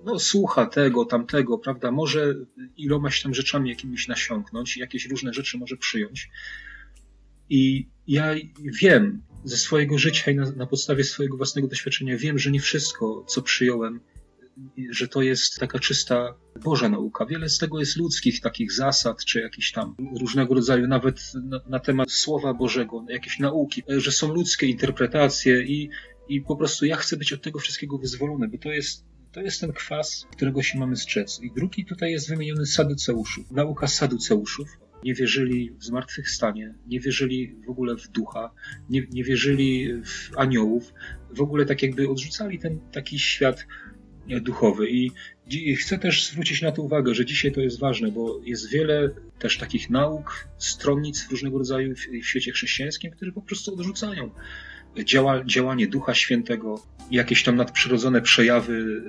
no 0.04 0.18
słucha 0.18 0.66
tego, 0.66 1.04
tamtego, 1.04 1.58
prawda, 1.58 1.90
może 1.90 2.34
ilomaś 2.76 3.22
tam 3.22 3.34
rzeczami 3.34 3.70
jakimiś 3.70 4.08
nasiąknąć, 4.08 4.76
jakieś 4.76 5.06
różne 5.06 5.32
rzeczy 5.32 5.58
może 5.58 5.76
przyjąć. 5.76 6.30
I 7.50 7.88
ja 8.06 8.34
wiem 8.80 9.22
ze 9.44 9.56
swojego 9.56 9.98
życia 9.98 10.30
i 10.30 10.34
na, 10.34 10.50
na 10.50 10.66
podstawie 10.66 11.04
swojego 11.04 11.36
własnego 11.36 11.68
doświadczenia, 11.68 12.16
wiem, 12.16 12.38
że 12.38 12.50
nie 12.50 12.60
wszystko, 12.60 13.24
co 13.28 13.42
przyjąłem, 13.42 14.00
że 14.90 15.08
to 15.08 15.22
jest 15.22 15.58
taka 15.58 15.78
czysta 15.78 16.34
Boża 16.64 16.88
nauka. 16.88 17.26
Wiele 17.26 17.48
z 17.48 17.58
tego 17.58 17.80
jest 17.80 17.96
ludzkich 17.96 18.40
takich 18.40 18.72
zasad, 18.72 19.24
czy 19.24 19.40
jakichś 19.40 19.72
tam 19.72 19.94
różnego 20.20 20.54
rodzaju, 20.54 20.86
nawet 20.86 21.32
na, 21.44 21.60
na 21.68 21.80
temat 21.80 22.12
Słowa 22.12 22.54
Bożego, 22.54 23.04
jakieś 23.08 23.38
nauki, 23.38 23.82
że 23.88 24.12
są 24.12 24.34
ludzkie 24.34 24.66
interpretacje 24.66 25.62
i, 25.62 25.90
i 26.28 26.40
po 26.40 26.56
prostu 26.56 26.86
ja 26.86 26.96
chcę 26.96 27.16
być 27.16 27.32
od 27.32 27.42
tego 27.42 27.58
wszystkiego 27.58 27.98
wyzwolony, 27.98 28.48
bo 28.48 28.58
to 28.58 28.68
jest 28.68 29.04
to 29.32 29.40
jest 29.40 29.60
ten 29.60 29.72
kwas, 29.72 30.26
którego 30.32 30.62
się 30.62 30.78
mamy 30.78 30.96
strzec. 30.96 31.40
I 31.42 31.52
drugi 31.56 31.84
tutaj 31.84 32.10
jest 32.10 32.28
wymieniony 32.28 32.66
saduceuszów. 32.66 33.50
Nauka 33.50 33.86
saduceuszów. 33.86 34.68
Nie 35.04 35.14
wierzyli 35.14 35.70
w 35.78 35.84
zmartwychwstanie, 35.84 36.74
nie 36.86 37.00
wierzyli 37.00 37.56
w 37.66 37.70
ogóle 37.70 37.96
w 37.96 38.08
ducha, 38.08 38.50
nie, 38.90 39.06
nie 39.12 39.24
wierzyli 39.24 40.02
w 40.04 40.30
aniołów. 40.36 40.92
W 41.30 41.40
ogóle 41.40 41.66
tak 41.66 41.82
jakby 41.82 42.08
odrzucali 42.08 42.58
ten 42.58 42.80
taki 42.92 43.18
świat 43.18 43.66
duchowy. 44.26 44.90
I, 44.90 45.10
I 45.50 45.76
chcę 45.76 45.98
też 45.98 46.26
zwrócić 46.26 46.62
na 46.62 46.72
to 46.72 46.82
uwagę, 46.82 47.14
że 47.14 47.26
dzisiaj 47.26 47.52
to 47.52 47.60
jest 47.60 47.80
ważne, 47.80 48.12
bo 48.12 48.40
jest 48.44 48.70
wiele 48.70 49.10
też 49.38 49.58
takich 49.58 49.90
nauk, 49.90 50.48
stronnic 50.58 51.30
różnego 51.30 51.58
rodzaju 51.58 51.94
w, 51.94 51.98
w 51.98 52.26
świecie 52.26 52.52
chrześcijańskim, 52.52 53.10
które 53.10 53.32
po 53.32 53.42
prostu 53.42 53.74
odrzucają 53.74 54.30
działa, 55.04 55.44
działanie 55.44 55.86
Ducha 55.86 56.14
Świętego, 56.14 56.82
jakieś 57.10 57.44
tam 57.44 57.56
nadprzyrodzone 57.56 58.22
przejawy 58.22 59.02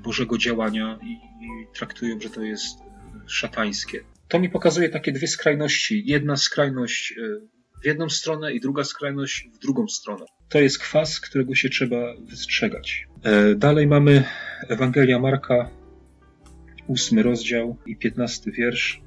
Bożego 0.00 0.38
działania 0.38 0.98
i, 1.02 1.12
i 1.44 1.66
traktują, 1.74 2.20
że 2.20 2.30
to 2.30 2.42
jest 2.42 2.78
szatańskie. 3.26 4.00
To 4.28 4.40
mi 4.40 4.50
pokazuje 4.50 4.88
takie 4.88 5.12
dwie 5.12 5.28
skrajności. 5.28 6.02
Jedna 6.06 6.36
skrajność 6.36 7.12
e, 7.12 7.22
w 7.82 7.86
jedną 7.86 8.08
stronę 8.08 8.52
i 8.52 8.60
druga 8.60 8.84
skrajność 8.84 9.48
w 9.54 9.58
drugą 9.58 9.88
stronę. 9.88 10.24
To 10.48 10.60
jest 10.60 10.78
kwas, 10.78 11.20
którego 11.20 11.54
się 11.54 11.68
trzeba 11.68 12.14
wystrzegać. 12.20 13.06
E, 13.22 13.54
dalej 13.54 13.86
mamy 13.86 14.24
Ewangelia 14.68 15.18
Marka, 15.18 15.70
ósmy 16.86 17.22
rozdział 17.22 17.76
i 17.86 17.96
piętnasty 17.96 18.50
wiersz. 18.50 19.00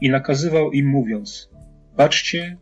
I 0.00 0.10
nakazywał 0.10 0.72
im 0.72 0.86
mówiąc, 0.86 1.50
baczcie 1.96 2.56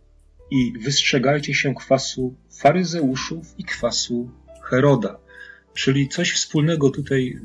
i 0.50 0.72
wystrzegajcie 0.84 1.54
się 1.54 1.74
kwasu 1.74 2.36
faryzeuszów 2.60 3.58
i 3.58 3.64
kwasu 3.64 4.30
Heroda. 4.62 5.18
Czyli 5.78 6.08
coś 6.08 6.32
wspólnego 6.32 6.90
tutaj 6.90 7.40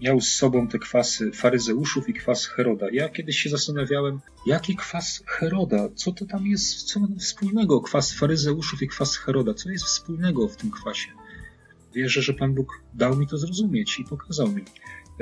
miał 0.00 0.20
z 0.20 0.28
sobą 0.28 0.68
te 0.68 0.78
kwasy 0.78 1.32
faryzeuszów 1.32 2.08
i 2.08 2.14
kwas 2.14 2.46
Heroda. 2.46 2.86
Ja 2.92 3.08
kiedyś 3.08 3.38
się 3.38 3.50
zastanawiałem, 3.50 4.20
jaki 4.46 4.76
kwas 4.76 5.22
Heroda, 5.26 5.88
co 5.94 6.12
to 6.12 6.26
tam 6.26 6.46
jest, 6.46 6.82
co 6.82 7.00
wspólnego, 7.18 7.80
kwas 7.80 8.12
faryzeuszów 8.12 8.82
i 8.82 8.88
kwas 8.88 9.16
Heroda, 9.16 9.54
co 9.54 9.70
jest 9.70 9.84
wspólnego 9.84 10.48
w 10.48 10.56
tym 10.56 10.70
kwasie. 10.70 11.08
Wierzę, 11.94 12.22
że 12.22 12.34
Pan 12.34 12.54
Bóg 12.54 12.82
dał 12.94 13.16
mi 13.16 13.26
to 13.26 13.38
zrozumieć 13.38 13.98
i 13.98 14.04
pokazał 14.04 14.48
mi 14.48 14.64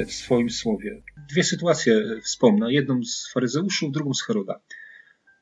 w 0.07 0.13
swoim 0.13 0.51
słowie. 0.51 1.03
Dwie 1.31 1.45
sytuacje 1.45 2.21
wspomnę, 2.23 2.73
jedną 2.73 3.05
z 3.05 3.33
faryzeuszów, 3.33 3.93
drugą 3.93 4.15
z 4.15 4.23
Heroda, 4.23 4.61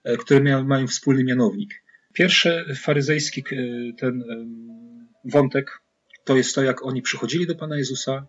e, 0.04 0.16
które 0.16 0.64
mają 0.64 0.87
wspólny 0.87 1.25
mianownik. 1.25 1.84
Pierwszy 2.12 2.64
faryzejski 2.82 3.40
e, 3.40 3.54
ten 3.98 4.25
wątek 5.25 5.80
to 6.28 6.37
jest 6.37 6.54
to, 6.54 6.62
jak 6.62 6.85
oni 6.85 7.02
przychodzili 7.02 7.47
do 7.47 7.54
Pana 7.54 7.76
Jezusa 7.76 8.26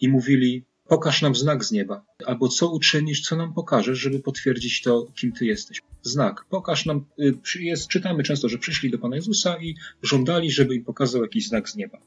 i 0.00 0.08
mówili: 0.08 0.64
Pokaż 0.88 1.22
nam 1.22 1.34
znak 1.34 1.64
z 1.64 1.72
nieba, 1.72 2.04
albo 2.26 2.48
co 2.48 2.68
uczynisz, 2.68 3.20
co 3.20 3.36
nam 3.36 3.54
pokażesz, 3.54 3.98
żeby 3.98 4.20
potwierdzić 4.20 4.82
to, 4.82 5.06
kim 5.14 5.32
Ty 5.32 5.46
jesteś. 5.46 5.82
Znak. 6.02 6.44
Pokaż 6.50 6.86
nam. 6.86 7.04
Y, 7.20 7.34
jest, 7.60 7.88
czytamy 7.88 8.22
często, 8.22 8.48
że 8.48 8.58
przyszli 8.58 8.90
do 8.90 8.98
Pana 8.98 9.16
Jezusa 9.16 9.56
i 9.62 9.74
żądali, 10.02 10.50
żeby 10.50 10.74
im 10.74 10.84
pokazał 10.84 11.22
jakiś 11.22 11.48
znak 11.48 11.68
z 11.68 11.76
nieba. 11.76 11.98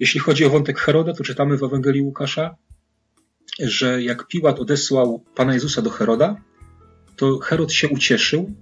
Jeśli 0.00 0.20
chodzi 0.20 0.44
o 0.44 0.50
wątek 0.50 0.78
Heroda, 0.78 1.12
to 1.12 1.24
czytamy 1.24 1.56
w 1.56 1.62
Ewangelii 1.62 2.02
Łukasza, 2.02 2.56
że 3.58 4.02
jak 4.02 4.26
Piłat 4.26 4.58
odesłał 4.58 5.24
Pana 5.34 5.54
Jezusa 5.54 5.82
do 5.82 5.90
Heroda, 5.90 6.40
to 7.16 7.38
Herod 7.38 7.72
się 7.72 7.88
ucieszył, 7.88 8.54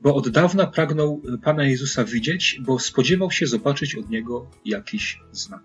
bo 0.00 0.14
od 0.14 0.28
dawna 0.28 0.66
pragnął 0.66 1.22
Pana 1.42 1.64
Jezusa 1.64 2.04
widzieć, 2.04 2.60
bo 2.64 2.78
spodziewał 2.78 3.30
się 3.30 3.46
zobaczyć 3.46 3.94
od 3.94 4.10
Niego 4.10 4.50
jakiś 4.64 5.20
znak. 5.32 5.62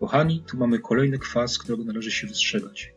Kochani, 0.00 0.44
tu 0.46 0.56
mamy 0.56 0.78
kolejny 0.78 1.18
kwas, 1.18 1.58
którego 1.58 1.84
należy 1.84 2.10
się 2.10 2.26
wystrzegać. 2.26 2.92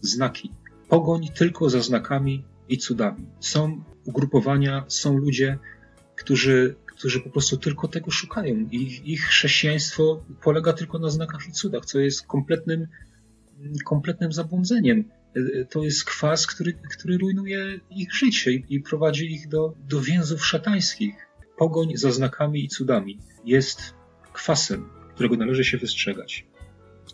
Znaki. 0.00 0.50
Pogoń 0.88 1.28
tylko 1.34 1.70
za 1.70 1.82
znakami 1.82 2.44
i 2.68 2.78
cudami. 2.78 3.26
Są 3.40 3.84
ugrupowania, 4.04 4.84
są 4.88 5.16
ludzie, 5.16 5.58
którzy, 6.16 6.74
którzy 6.86 7.20
po 7.20 7.30
prostu 7.30 7.56
tylko 7.56 7.88
tego 7.88 8.10
szukają. 8.10 8.66
Ich, 8.70 9.06
ich 9.06 9.20
chrześcijaństwo 9.20 10.24
polega 10.42 10.72
tylko 10.72 10.98
na 10.98 11.10
znakach 11.10 11.48
i 11.48 11.52
cudach, 11.52 11.84
co 11.84 11.98
jest 11.98 12.26
kompletnym, 12.26 12.86
kompletnym 13.84 14.32
zabłądzeniem. 14.32 15.04
To 15.70 15.84
jest 15.84 16.04
kwas, 16.04 16.46
który, 16.46 16.72
który 16.72 17.18
rujnuje 17.18 17.80
ich 17.90 18.14
życie 18.14 18.52
i, 18.52 18.64
i 18.68 18.80
prowadzi 18.80 19.32
ich 19.32 19.48
do, 19.48 19.74
do 19.88 20.00
więzów 20.00 20.46
szatańskich. 20.46 21.26
Pogoń 21.58 21.96
za 21.96 22.12
znakami 22.12 22.64
i 22.64 22.68
cudami 22.68 23.18
jest 23.44 23.94
kwasem, 24.32 24.88
którego 25.14 25.36
należy 25.36 25.64
się 25.64 25.78
wystrzegać. 25.78 26.46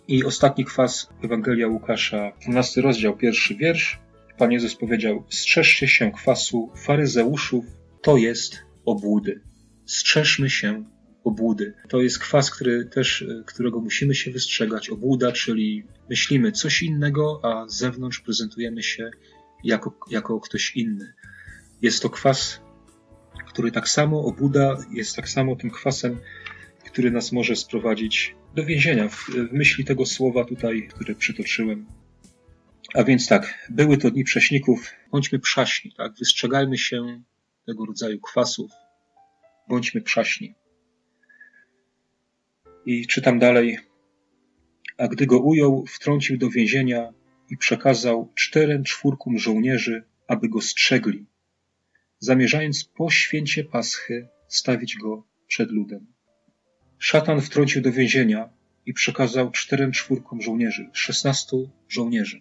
I 0.08 0.24
ostatni 0.24 0.64
kwas 0.64 1.08
Ewangelia 1.24 1.68
Łukasza, 1.68 2.32
12 2.42 2.80
rozdział, 2.80 3.16
pierwszy 3.16 3.54
wiersz. 3.54 4.00
Pan 4.38 4.52
Jezus 4.52 4.74
powiedział: 4.74 5.24
Strzeżcie 5.28 5.88
się 5.88 6.12
kwasu 6.12 6.70
faryzeuszów, 6.76 7.64
to 8.02 8.16
jest 8.16 8.58
obłudy. 8.84 9.40
Strzeżmy 9.86 10.50
się 10.50 10.84
obłudy. 11.24 11.74
To 11.88 12.02
jest 12.02 12.18
kwas, 12.18 12.50
który 12.50 12.84
też, 12.84 13.24
którego 13.46 13.80
musimy 13.80 14.14
się 14.14 14.30
wystrzegać. 14.30 14.90
Obłuda, 14.90 15.32
czyli 15.32 15.84
myślimy 16.10 16.52
coś 16.52 16.82
innego, 16.82 17.40
a 17.42 17.68
z 17.68 17.76
zewnątrz 17.76 18.20
prezentujemy 18.20 18.82
się 18.82 19.10
jako, 19.64 19.98
jako 20.10 20.40
ktoś 20.40 20.76
inny. 20.76 21.14
Jest 21.82 22.02
to 22.02 22.10
kwas, 22.10 22.60
który 23.46 23.72
tak 23.72 23.88
samo, 23.88 24.24
obłuda 24.24 24.76
jest 24.92 25.16
tak 25.16 25.28
samo 25.28 25.56
tym 25.56 25.70
kwasem, 25.70 26.18
który 26.84 27.10
nas 27.10 27.32
może 27.32 27.56
sprowadzić 27.56 28.34
do 28.54 28.64
więzienia, 28.64 29.08
w, 29.08 29.26
w 29.30 29.52
myśli 29.52 29.84
tego 29.84 30.06
słowa 30.06 30.44
tutaj, 30.44 30.88
które 30.94 31.14
przytoczyłem. 31.14 31.86
A 32.94 33.04
więc 33.04 33.28
tak, 33.28 33.68
były 33.70 33.98
to 33.98 34.10
dni 34.10 34.24
prześników, 34.24 34.90
bądźmy 35.12 35.38
przaśni, 35.38 35.92
tak? 35.96 36.12
Wystrzegajmy 36.18 36.78
się 36.78 37.22
tego 37.66 37.86
rodzaju 37.86 38.20
kwasów, 38.20 38.70
bądźmy 39.68 40.00
przaśni. 40.00 40.54
I 42.86 43.06
czytam 43.06 43.38
dalej. 43.38 43.78
A 44.98 45.08
gdy 45.08 45.26
go 45.26 45.40
ujął, 45.40 45.84
wtrącił 45.86 46.38
do 46.38 46.50
więzienia 46.50 47.12
i 47.50 47.56
przekazał 47.56 48.32
czterem 48.34 48.84
czwórkom 48.84 49.38
żołnierzy, 49.38 50.04
aby 50.28 50.48
go 50.48 50.60
strzegli, 50.60 51.26
zamierzając 52.18 52.84
po 52.84 53.10
święcie 53.10 53.64
Paschy 53.64 54.28
stawić 54.48 54.96
go 54.96 55.26
przed 55.46 55.70
ludem. 55.70 56.06
Szatan 56.98 57.40
wtrącił 57.40 57.82
do 57.82 57.92
więzienia 57.92 58.48
i 58.86 58.92
przekazał 58.92 59.50
czterem 59.50 59.92
czwórkom 59.92 60.42
żołnierzy, 60.42 60.90
szesnastu 60.92 61.70
żołnierzy, 61.88 62.40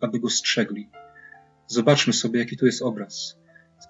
aby 0.00 0.20
go 0.20 0.30
strzegli. 0.30 0.88
Zobaczmy 1.66 2.12
sobie, 2.12 2.40
jaki 2.40 2.56
to 2.56 2.66
jest 2.66 2.82
obraz. 2.82 3.36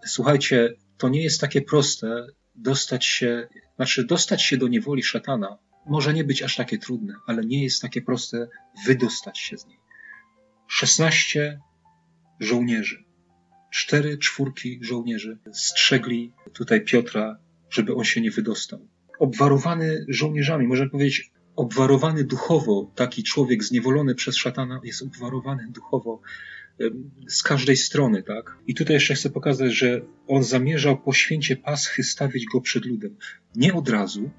Słuchajcie, 0.06 0.74
to 0.98 1.08
nie 1.08 1.22
jest 1.22 1.40
takie 1.40 1.62
proste 1.62 2.26
dostać 2.54 3.04
się, 3.04 3.48
znaczy 3.76 4.04
dostać 4.04 4.42
się 4.42 4.56
do 4.56 4.68
niewoli 4.68 5.02
szatana 5.02 5.58
może 5.86 6.14
nie 6.14 6.24
być 6.24 6.42
aż 6.42 6.56
takie 6.56 6.78
trudne, 6.78 7.14
ale 7.26 7.44
nie 7.44 7.62
jest 7.62 7.82
takie 7.82 8.02
proste 8.02 8.48
wydostać 8.86 9.38
się 9.38 9.58
z 9.58 9.66
niej. 9.66 9.78
16 10.68 11.60
żołnierzy, 12.40 13.04
cztery 13.72 14.18
czwórki 14.18 14.78
żołnierzy 14.82 15.38
strzegli 15.52 16.32
tutaj 16.52 16.84
Piotra, 16.84 17.38
żeby 17.70 17.94
on 17.94 18.04
się 18.04 18.20
nie 18.20 18.30
wydostał. 18.30 18.88
Obwarowany 19.18 20.04
żołnierzami, 20.08 20.66
można 20.66 20.88
powiedzieć, 20.88 21.30
obwarowany 21.56 22.24
duchowo, 22.24 22.92
taki 22.94 23.22
człowiek 23.22 23.64
zniewolony 23.64 24.14
przez 24.14 24.36
szatana 24.36 24.80
jest 24.84 25.02
obwarowany 25.02 25.68
duchowo 25.70 26.20
z 27.28 27.42
każdej 27.42 27.76
strony, 27.76 28.22
tak? 28.22 28.58
I 28.66 28.74
tutaj 28.74 28.94
jeszcze 28.94 29.14
chcę 29.14 29.30
pokazać, 29.30 29.72
że 29.72 30.00
on 30.26 30.42
zamierzał 30.42 31.02
po 31.02 31.12
święcie 31.12 31.56
Paschy 31.56 32.02
stawić 32.02 32.44
go 32.44 32.60
przed 32.60 32.84
ludem. 32.84 33.16
Nie 33.54 33.74
od 33.74 33.88
razu, 33.88 34.30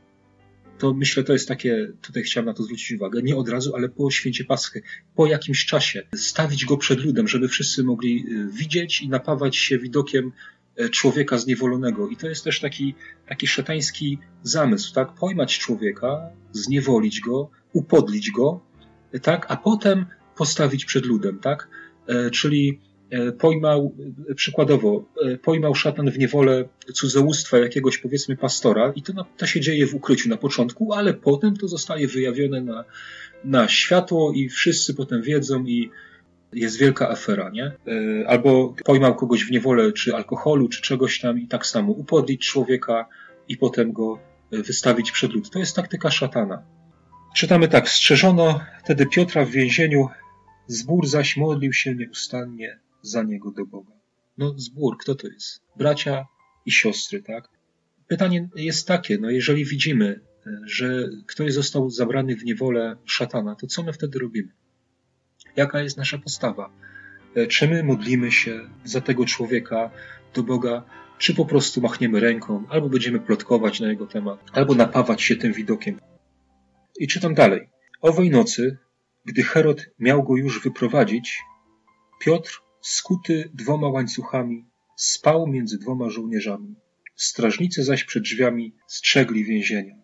to 0.78 0.94
myślę, 0.94 1.24
to 1.24 1.34
jest 1.34 1.48
takie, 1.48 1.88
tutaj 2.02 2.24
chciałem 2.24 2.46
na 2.46 2.54
to 2.54 2.64
zwrócić 2.64 2.92
uwagę, 2.92 3.22
nie 3.22 3.36
od 3.36 3.50
razu, 3.50 3.76
ale 3.76 3.90
po 3.90 4.12
święcie 4.12 4.44
Paschy, 4.44 4.82
po 5.16 5.26
jakimś 5.26 5.66
czasie, 5.66 6.08
stawić 6.16 6.66
go 6.66 6.78
przed 6.78 7.00
ludem, 7.00 7.28
żeby 7.28 7.48
wszyscy 7.48 7.84
mogli 7.84 8.26
y, 8.30 8.52
widzieć 8.52 9.02
i 9.02 9.10
napawać 9.10 9.56
się 9.56 9.80
widokiem 9.80 10.32
e, 10.76 10.90
człowieka 10.90 11.38
zniewolonego. 11.38 12.10
I 12.10 12.18
to 12.18 12.30
jest 12.30 12.44
też 12.44 12.60
taki, 12.60 12.96
taki 13.28 13.48
szatański 13.48 14.20
zamysł, 14.44 14.94
tak? 14.94 15.14
Pojmać 15.14 15.60
człowieka, 15.60 16.30
zniewolić 16.52 17.20
go, 17.20 17.50
upodlić 17.74 18.32
go, 18.32 18.62
tak? 19.22 19.46
A 19.50 19.58
potem 19.58 20.06
postawić 20.36 20.86
przed 20.86 21.06
ludem, 21.06 21.40
tak? 21.40 21.70
E, 22.08 22.30
czyli 22.30 22.80
pojmał, 23.40 23.96
e, 24.30 24.36
przykładowo, 24.36 25.06
pojmał 25.42 25.76
szatan 25.76 26.12
w 26.12 26.18
niewolę 26.18 26.66
cudzołóstwa 26.94 27.58
jakiegoś 27.58 27.98
powiedzmy 27.98 28.38
pastora 28.38 28.94
i 28.96 29.02
to, 29.02 29.26
to 29.38 29.46
się 29.46 29.60
dzieje 29.60 29.88
w 29.88 29.96
ukryciu 29.96 30.30
na 30.30 30.38
początku, 30.38 30.94
ale 30.94 31.14
potem 31.14 31.58
to 31.58 31.68
zostaje 31.68 32.08
wyjawione 32.08 32.62
na, 32.62 32.86
na 33.44 33.68
światło 33.68 34.32
i 34.34 34.50
wszyscy 34.50 34.94
potem 34.94 35.22
wiedzą 35.22 35.66
i 35.66 35.90
jest 36.54 36.78
wielka 36.78 37.10
afera, 37.10 37.50
nie? 37.50 37.72
Albo 38.28 38.76
pojmał 38.86 39.16
kogoś 39.16 39.44
w 39.44 39.52
niewolę 39.52 39.92
czy 39.92 40.16
alkoholu, 40.16 40.70
czy 40.70 40.82
czegoś 40.82 41.20
tam 41.20 41.40
i 41.40 41.48
tak 41.48 41.66
samo 41.66 41.94
upodlić 41.94 42.48
człowieka 42.48 43.06
i 43.48 43.58
potem 43.58 43.92
go 43.92 44.20
wystawić 44.52 45.12
przed 45.12 45.34
lud. 45.34 45.50
To 45.50 45.60
jest 45.60 45.76
taktyka 45.76 46.12
szatana. 46.12 46.64
Czytamy 47.36 47.68
tak, 47.68 47.90
strzeżono 47.90 48.60
wtedy 48.84 49.06
Piotra 49.06 49.46
w 49.46 49.50
więzieniu 49.50 50.08
Zbór 50.68 51.08
zaś 51.08 51.38
modlił 51.38 51.74
się 51.74 51.96
nieustannie 51.96 52.80
za 53.08 53.24
niego 53.24 53.52
do 53.52 53.66
Boga. 53.66 53.94
No, 54.38 54.54
zbór, 54.58 54.98
kto 54.98 55.16
to 55.16 55.28
jest? 55.28 55.62
Bracia 55.76 56.26
i 56.66 56.72
siostry, 56.72 57.24
tak? 57.24 57.50
Pytanie 58.08 58.50
jest 58.56 58.88
takie, 58.88 59.18
no 59.18 59.30
jeżeli 59.30 59.66
widzimy, 59.66 60.22
e, 60.48 60.62
że 60.66 61.10
ktoś 61.28 61.54
został 61.54 61.90
zabrany 61.90 62.36
w 62.36 62.46
niewolę 62.46 62.98
szatana, 63.06 63.56
to 63.56 63.68
co 63.68 63.84
my 63.84 63.94
wtedy 63.94 64.20
robimy? 64.20 64.50
Jaka 65.56 65.82
jest 65.82 65.98
nasza 65.98 66.18
postawa? 66.18 66.70
E, 67.36 67.48
czy 67.48 67.68
my 67.68 67.84
modlimy 67.84 68.32
się 68.32 68.70
za 68.84 69.02
tego 69.02 69.26
człowieka 69.26 69.92
do 70.34 70.44
Boga, 70.44 70.84
czy 71.18 71.34
po 71.34 71.46
prostu 71.46 71.82
machniemy 71.82 72.20
ręką, 72.20 72.64
albo 72.70 72.90
będziemy 72.90 73.20
plotkować 73.20 73.80
na 73.80 73.90
jego 73.90 74.08
temat, 74.08 74.40
albo 74.54 74.76
napawać 74.76 75.22
się 75.22 75.36
tym 75.36 75.54
widokiem. 75.54 76.00
I 77.00 77.08
czytam 77.08 77.34
dalej. 77.34 77.70
Owej 78.02 78.30
nocy 78.30 78.78
gdy 79.28 79.44
Herod 79.44 79.86
miał 80.00 80.24
go 80.24 80.36
już 80.36 80.64
wyprowadzić, 80.64 81.40
Piotr, 82.20 82.62
skuty 82.82 83.52
dwoma 83.54 83.88
łańcuchami, 83.88 84.66
spał 84.96 85.48
między 85.48 85.78
dwoma 85.78 86.10
żołnierzami. 86.10 86.76
Strażnicy 87.16 87.84
zaś 87.84 88.04
przed 88.04 88.24
drzwiami 88.24 88.76
strzegli 88.88 89.46
więzienia. 89.46 89.96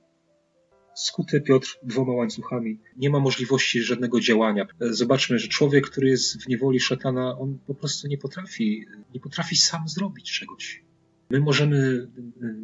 Skuty 0.95 1.41
Piotr 1.41 1.79
dwoma 1.83 2.13
łańcuchami, 2.13 2.79
nie 2.97 3.09
ma 3.09 3.19
możliwości 3.19 3.81
żadnego 3.81 4.19
działania. 4.19 4.67
Zobaczmy, 4.79 5.39
że 5.39 5.47
człowiek, 5.47 5.89
który 5.89 6.09
jest 6.09 6.43
w 6.43 6.47
niewoli 6.47 6.79
szatana, 6.79 7.39
on 7.39 7.59
po 7.67 7.75
prostu 7.75 8.07
nie 8.07 8.17
potrafi, 8.17 8.85
nie 9.13 9.19
potrafi 9.19 9.55
sam 9.55 9.87
zrobić 9.87 10.31
czegoś. 10.31 10.83
My 11.29 11.39
możemy 11.39 11.77
y, 11.77 12.09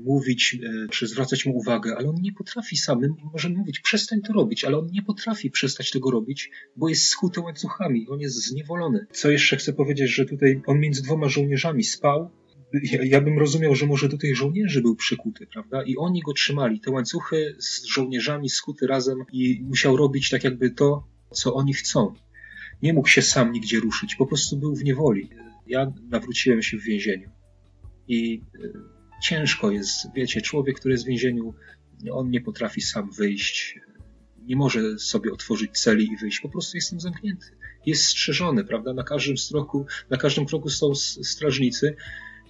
mówić 0.04 0.58
y, 0.64 0.88
czy 0.92 1.08
zwracać 1.08 1.46
mu 1.46 1.58
uwagę, 1.58 1.96
ale 1.98 2.10
on 2.10 2.16
nie 2.22 2.34
potrafi 2.34 2.78
sam. 2.78 3.00
My 3.00 3.10
możemy 3.34 3.58
mówić, 3.58 3.80
przestań 3.80 4.22
to 4.22 4.34
robić, 4.34 4.66
ale 4.66 4.78
on 4.78 4.88
nie 4.92 5.02
potrafi 5.02 5.52
przestać 5.52 5.92
tego 5.92 6.12
robić, 6.12 6.52
bo 6.76 6.90
jest 6.90 7.06
skuty 7.06 7.42
łańcuchami, 7.42 8.08
on 8.10 8.20
jest 8.20 8.48
zniewolony. 8.48 9.06
Co 9.12 9.32
jeszcze 9.32 9.58
chcę 9.58 9.74
powiedzieć, 9.74 10.12
że 10.12 10.26
tutaj 10.26 10.62
on 10.66 10.80
między 10.80 11.02
dwoma 11.02 11.30
żołnierzami 11.30 11.84
spał. 11.84 12.30
Ja, 12.84 13.00
ja 13.04 13.22
bym 13.22 13.40
rozumiał, 13.40 13.76
że 13.76 13.86
może 13.86 14.10
do 14.10 14.18
tych 14.18 14.36
żołnierzy 14.36 14.82
był 14.82 14.96
przykuty, 14.96 15.48
prawda? 15.48 15.84
I 15.84 15.98
oni 15.98 16.22
go 16.22 16.34
trzymali, 16.34 16.80
te 16.80 16.92
łańcuchy 16.92 17.56
z 17.60 17.86
żołnierzami 17.86 18.50
skuty 18.50 18.88
razem 18.88 19.18
i 19.32 19.64
musiał 19.64 19.98
robić 19.98 20.30
tak 20.30 20.44
jakby 20.44 20.70
to, 20.70 21.08
co 21.32 21.54
oni 21.54 21.74
chcą. 21.74 22.14
Nie 22.82 22.94
mógł 22.94 23.08
się 23.08 23.22
sam 23.22 23.52
nigdzie 23.52 23.80
ruszyć, 23.80 24.16
po 24.16 24.26
prostu 24.26 24.58
był 24.58 24.76
w 24.76 24.84
niewoli. 24.84 25.30
Ja 25.68 25.94
nawróciłem 26.10 26.62
się 26.62 26.78
w 26.78 26.84
więzieniu 26.84 27.30
i 28.10 28.42
y, 28.56 28.74
ciężko 29.24 29.72
jest, 29.72 30.14
wiecie, 30.16 30.42
człowiek, 30.42 30.80
który 30.80 30.94
jest 30.94 31.04
w 31.04 31.08
więzieniu, 31.08 31.54
on 32.12 32.30
nie 32.30 32.42
potrafi 32.42 32.82
sam 32.82 33.12
wyjść, 33.12 33.80
nie 34.50 34.56
może 34.56 35.00
sobie 35.00 35.32
otworzyć 35.32 35.72
celi 35.72 36.12
i 36.12 36.18
wyjść, 36.18 36.40
po 36.40 36.50
prostu 36.50 36.78
jest 36.78 36.90
tam 36.90 37.00
zamknięty. 37.00 37.46
Jest 37.86 38.04
strzeżony, 38.04 38.66
prawda? 38.66 38.94
Na 38.94 39.04
każdym 39.04 39.38
stroku, 39.38 39.86
na 40.10 40.18
każdym 40.18 40.46
kroku 40.46 40.70
są 40.70 40.96
strażnicy. 40.96 41.96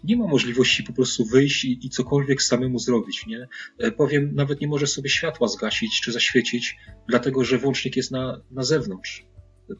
Nie 0.04 0.17
ma 0.17 0.28
możliwości 0.28 0.84
po 0.84 0.93
prostu 0.93 1.26
wyjść 1.26 1.65
i, 1.65 1.86
i 1.86 1.89
cokolwiek 1.89 2.41
samemu 2.41 2.80
zrobić, 2.80 3.26
nie? 3.28 3.48
E, 3.80 3.91
powiem, 3.91 4.36
nawet 4.36 4.62
nie 4.62 4.67
może 4.67 4.88
sobie 4.88 5.10
światła 5.10 5.48
zgasić 5.48 6.02
czy 6.02 6.12
zaświecić, 6.12 6.78
dlatego 7.08 7.43
że 7.43 7.58
włącznik 7.58 7.95
jest 7.98 8.12
na, 8.12 8.41
na 8.52 8.63
zewnątrz, 8.63 9.26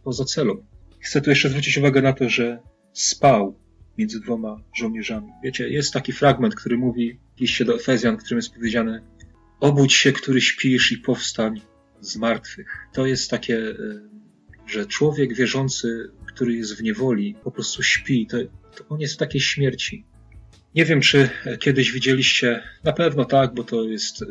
poza 0.04 0.26
celą. 0.26 0.66
Chcę 1.00 1.22
tu 1.22 1.30
jeszcze 1.30 1.50
zwrócić 1.50 1.78
uwagę 1.78 2.02
na 2.02 2.14
to, 2.14 2.30
że 2.30 2.60
spał 2.94 3.59
między 4.00 4.20
dwoma 4.20 4.64
żołnierzami. 4.74 5.28
Wiecie, 5.44 5.70
jest 5.70 5.94
taki 5.94 6.12
fragment, 6.12 6.56
który 6.56 6.78
mówi 6.78 7.20
w 7.38 7.42
liście 7.42 7.66
do 7.66 7.76
Efezjan, 7.76 8.18
w 8.18 8.20
którym 8.20 8.38
jest 8.38 8.54
powiedziane 8.54 9.02
obudź 9.60 9.94
się, 9.94 10.12
który 10.12 10.42
śpisz 10.42 10.92
i 10.92 10.98
powstań 10.98 11.62
z 12.02 12.18
martwych. 12.18 12.88
To 12.94 13.06
jest 13.06 13.30
takie, 13.30 13.58
e, 13.58 13.76
że 14.68 14.86
człowiek 14.86 15.34
wierzący, 15.34 16.12
który 16.28 16.56
jest 16.56 16.78
w 16.78 16.84
niewoli, 16.84 17.36
po 17.44 17.52
prostu 17.52 17.84
śpi. 17.84 18.28
To, 18.28 18.38
to 18.78 18.88
on 18.90 19.00
jest 19.00 19.14
w 19.14 19.18
takiej 19.18 19.42
śmierci. 19.42 20.06
Nie 20.76 20.86
wiem, 20.86 21.02
czy 21.02 21.30
kiedyś 21.60 21.92
widzieliście, 21.92 22.64
na 22.84 22.94
pewno 22.94 23.26
tak, 23.26 23.54
bo 23.54 23.64
to 23.64 23.84
jest, 23.84 24.22
e, 24.22 24.26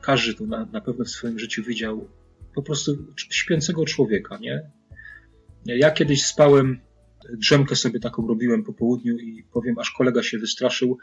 każdy 0.00 0.34
tu 0.34 0.46
na, 0.46 0.66
na 0.72 0.80
pewno 0.80 1.04
w 1.04 1.10
swoim 1.10 1.38
życiu 1.38 1.62
widział 1.62 2.08
po 2.54 2.62
prostu 2.62 3.12
śpiącego 3.16 3.84
człowieka, 3.84 4.38
nie? 4.40 4.70
Ja 5.66 5.90
kiedyś 5.90 6.26
spałem 6.26 6.80
drzemkę 7.32 7.76
sobie 7.76 8.00
taką 8.00 8.26
robiłem 8.26 8.62
po 8.62 8.72
południu 8.72 9.18
i 9.18 9.44
powiem, 9.52 9.78
aż 9.78 9.90
kolega 9.90 10.22
się 10.22 10.38
wystraszył, 10.38 10.98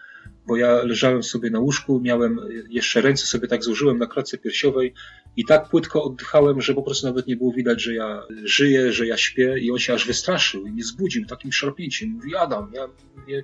bo 0.47 0.57
ja 0.57 0.83
leżałem 0.83 1.23
sobie 1.23 1.49
na 1.49 1.59
łóżku, 1.59 1.99
miałem 1.99 2.39
jeszcze 2.69 3.01
ręce 3.01 3.25
sobie 3.25 3.47
tak 3.47 3.63
złożyłem 3.63 3.97
na 3.97 4.07
klatce 4.07 4.37
piersiowej 4.37 4.93
i 5.37 5.45
tak 5.45 5.69
płytko 5.69 6.03
oddychałem, 6.03 6.61
że 6.61 6.73
po 6.73 6.83
prostu 6.83 7.07
nawet 7.07 7.27
nie 7.27 7.35
było 7.35 7.53
widać, 7.53 7.81
że 7.81 7.93
ja 7.93 8.23
żyję, 8.43 8.91
że 8.91 9.07
ja 9.07 9.17
śpię 9.17 9.55
i 9.59 9.71
on 9.71 9.79
się 9.79 9.93
aż 9.93 10.07
wystraszył 10.07 10.67
i 10.67 10.71
mnie 10.71 10.83
zbudził 10.83 11.25
takim 11.25 11.51
szarpnięciem. 11.51 12.09
Mówi, 12.09 12.35
Adam, 12.35 12.71
ja 12.73 12.87
mówię, 13.15 13.43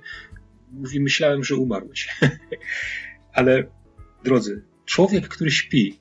mówi, 0.72 1.00
myślałem, 1.00 1.44
że 1.44 1.56
umarłeś. 1.56 2.08
Ale 3.32 3.64
drodzy, 4.24 4.64
człowiek, 4.84 5.28
który 5.28 5.50
śpi, 5.50 6.00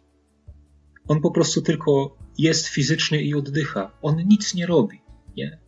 on 1.08 1.22
po 1.22 1.32
prostu 1.32 1.62
tylko 1.62 2.18
jest 2.38 2.68
fizycznie 2.68 3.22
i 3.22 3.34
oddycha. 3.34 3.92
On 4.02 4.16
nic 4.28 4.54
nie 4.54 4.66
robi. 4.66 5.02
Nie? 5.38 5.60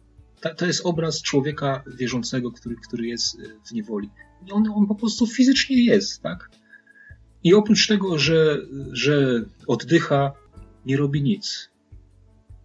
To 0.49 0.65
jest 0.65 0.85
obraz 0.85 1.21
człowieka 1.21 1.83
wierzącego, 1.97 2.51
który, 2.51 2.75
który 2.75 3.07
jest 3.07 3.39
e, 3.39 3.39
w 3.65 3.71
niewoli. 3.71 4.09
I 4.47 4.51
on, 4.51 4.67
on 4.75 4.87
po 4.87 4.95
prostu 4.95 5.27
fizycznie 5.27 5.83
jest, 5.83 6.21
tak? 6.21 6.49
I 7.43 7.53
oprócz 7.53 7.87
tego, 7.87 8.19
że, 8.19 8.57
że 8.91 9.45
oddycha, 9.67 10.33
nie 10.85 10.97
robi 10.97 11.21
nic. 11.21 11.69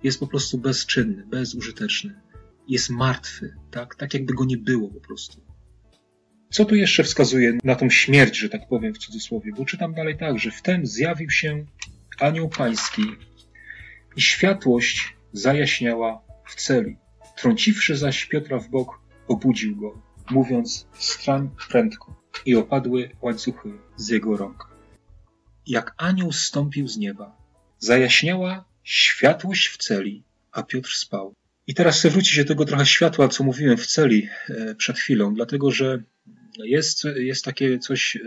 Jest 0.03 0.21
po 0.21 0.27
prostu 0.27 0.59
bezczynny, 0.59 1.27
bezużyteczny. 1.27 2.21
Jest 2.69 2.91
martwy, 2.91 3.55
tak? 3.71 3.95
Tak 3.95 4.15
jakby 4.15 4.35
go 4.35 4.45
nie 4.45 4.57
było 4.57 4.89
po 4.89 5.01
prostu. 5.01 5.41
Co 6.51 6.65
tu 6.65 6.75
jeszcze 6.75 7.05
wskazuje 7.05 7.59
na 7.65 7.75
tą 7.75 7.91
śmierć, 7.91 8.39
że 8.39 8.49
tak 8.49 8.69
powiem 8.69 8.95
w 8.95 8.99
cudzysłowie? 8.99 9.53
Bo 9.57 9.65
czytam 9.65 9.95
dalej 9.95 10.17
tak, 10.19 10.39
że 10.39 10.51
wtem 10.51 10.87
zjawił 10.87 11.31
się 11.31 11.67
anioł 12.21 12.49
pański 12.49 13.03
i 14.17 14.23
światłość 14.23 15.17
zajaśniała 15.33 16.23
w 16.47 16.55
celi. 16.55 16.97
Trąciwszy 17.37 17.97
zaś 17.97 18.27
Piotra 18.27 18.59
w 18.59 18.69
bok, 18.69 19.01
obudził 19.29 19.77
go, 19.77 20.03
mówiąc, 20.31 20.87
strań 20.93 21.51
prędko. 21.69 22.23
I 22.47 22.57
opadły 22.57 23.11
łańcuchy 23.23 23.73
z 23.97 24.09
jego 24.09 24.37
rąk. 24.37 24.69
Jak 25.67 25.95
anioł 25.97 26.33
zstąpił 26.33 26.89
z 26.89 26.97
nieba, 26.97 27.37
zajaśniała 27.79 28.65
światłość 28.85 29.69
w 29.69 29.77
celi, 29.77 30.23
a 30.53 30.63
Piotr 30.63 30.91
spał. 30.91 31.35
I 31.67 31.75
teraz 31.75 31.99
chcę 31.99 32.11
wrócić 32.11 32.39
do 32.39 32.45
tego 32.45 32.65
trochę 32.65 32.87
światła, 32.87 33.29
co 33.29 33.45
mówiłem 33.45 33.77
w 33.77 33.87
celi 33.87 34.29
e, 34.49 34.75
przed 34.75 34.99
chwilą, 34.99 35.35
dlatego 35.35 35.71
że 35.71 36.03
Jest, 36.65 37.05
jest 37.17 37.45
takie 37.45 37.79
coś, 37.79 38.19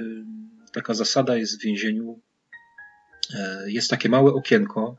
taka 0.72 0.94
zasada 0.94 1.38
jest 1.38 1.60
w 1.60 1.64
więzieniu, 1.64 2.20
jest 3.68 3.90
takie 3.90 4.10
małe 4.10 4.32
okienko 4.34 4.98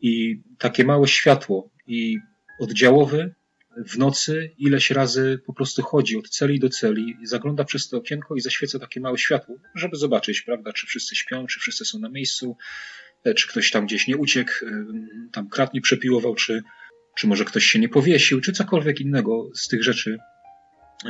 i 0.00 0.42
takie 0.58 0.84
małe 0.84 1.08
światło 1.08 1.70
i 1.86 2.18
oddziałowy 2.60 3.34
w 3.76 3.98
nocy 3.98 4.50
ileś 4.58 4.90
razy 4.90 5.40
po 5.46 5.52
prostu 5.52 5.82
chodzi 5.82 6.16
od 6.16 6.28
celi 6.28 6.60
do 6.60 6.68
celi, 6.68 7.16
zagląda 7.22 7.64
przez 7.64 7.88
to 7.88 7.96
okienko 7.96 8.36
i 8.36 8.40
zaświeca 8.40 8.78
takie 8.78 9.00
małe 9.00 9.18
światło, 9.18 9.56
żeby 9.74 9.96
zobaczyć, 9.96 10.40
prawda, 10.40 10.72
czy 10.72 10.86
wszyscy 10.86 11.16
śpią, 11.16 11.46
czy 11.46 11.60
wszyscy 11.60 11.84
są 11.84 11.98
na 11.98 12.08
miejscu, 12.08 12.56
e, 13.24 13.34
czy 13.34 13.48
ktoś 13.48 13.70
tam 13.70 13.86
gdzieś 13.86 14.06
nie 14.06 14.16
uciekł, 14.16 14.52
e, 14.62 14.68
tam 15.32 15.48
krat 15.48 15.74
nie 15.74 15.80
przepiłował, 15.80 16.34
czy, 16.34 16.62
czy 17.18 17.26
może 17.26 17.44
ktoś 17.44 17.64
się 17.64 17.78
nie 17.78 17.88
powiesił, 17.88 18.40
czy 18.40 18.52
cokolwiek 18.52 19.00
innego 19.00 19.50
z 19.54 19.68
tych 19.68 19.84
rzeczy 19.84 20.18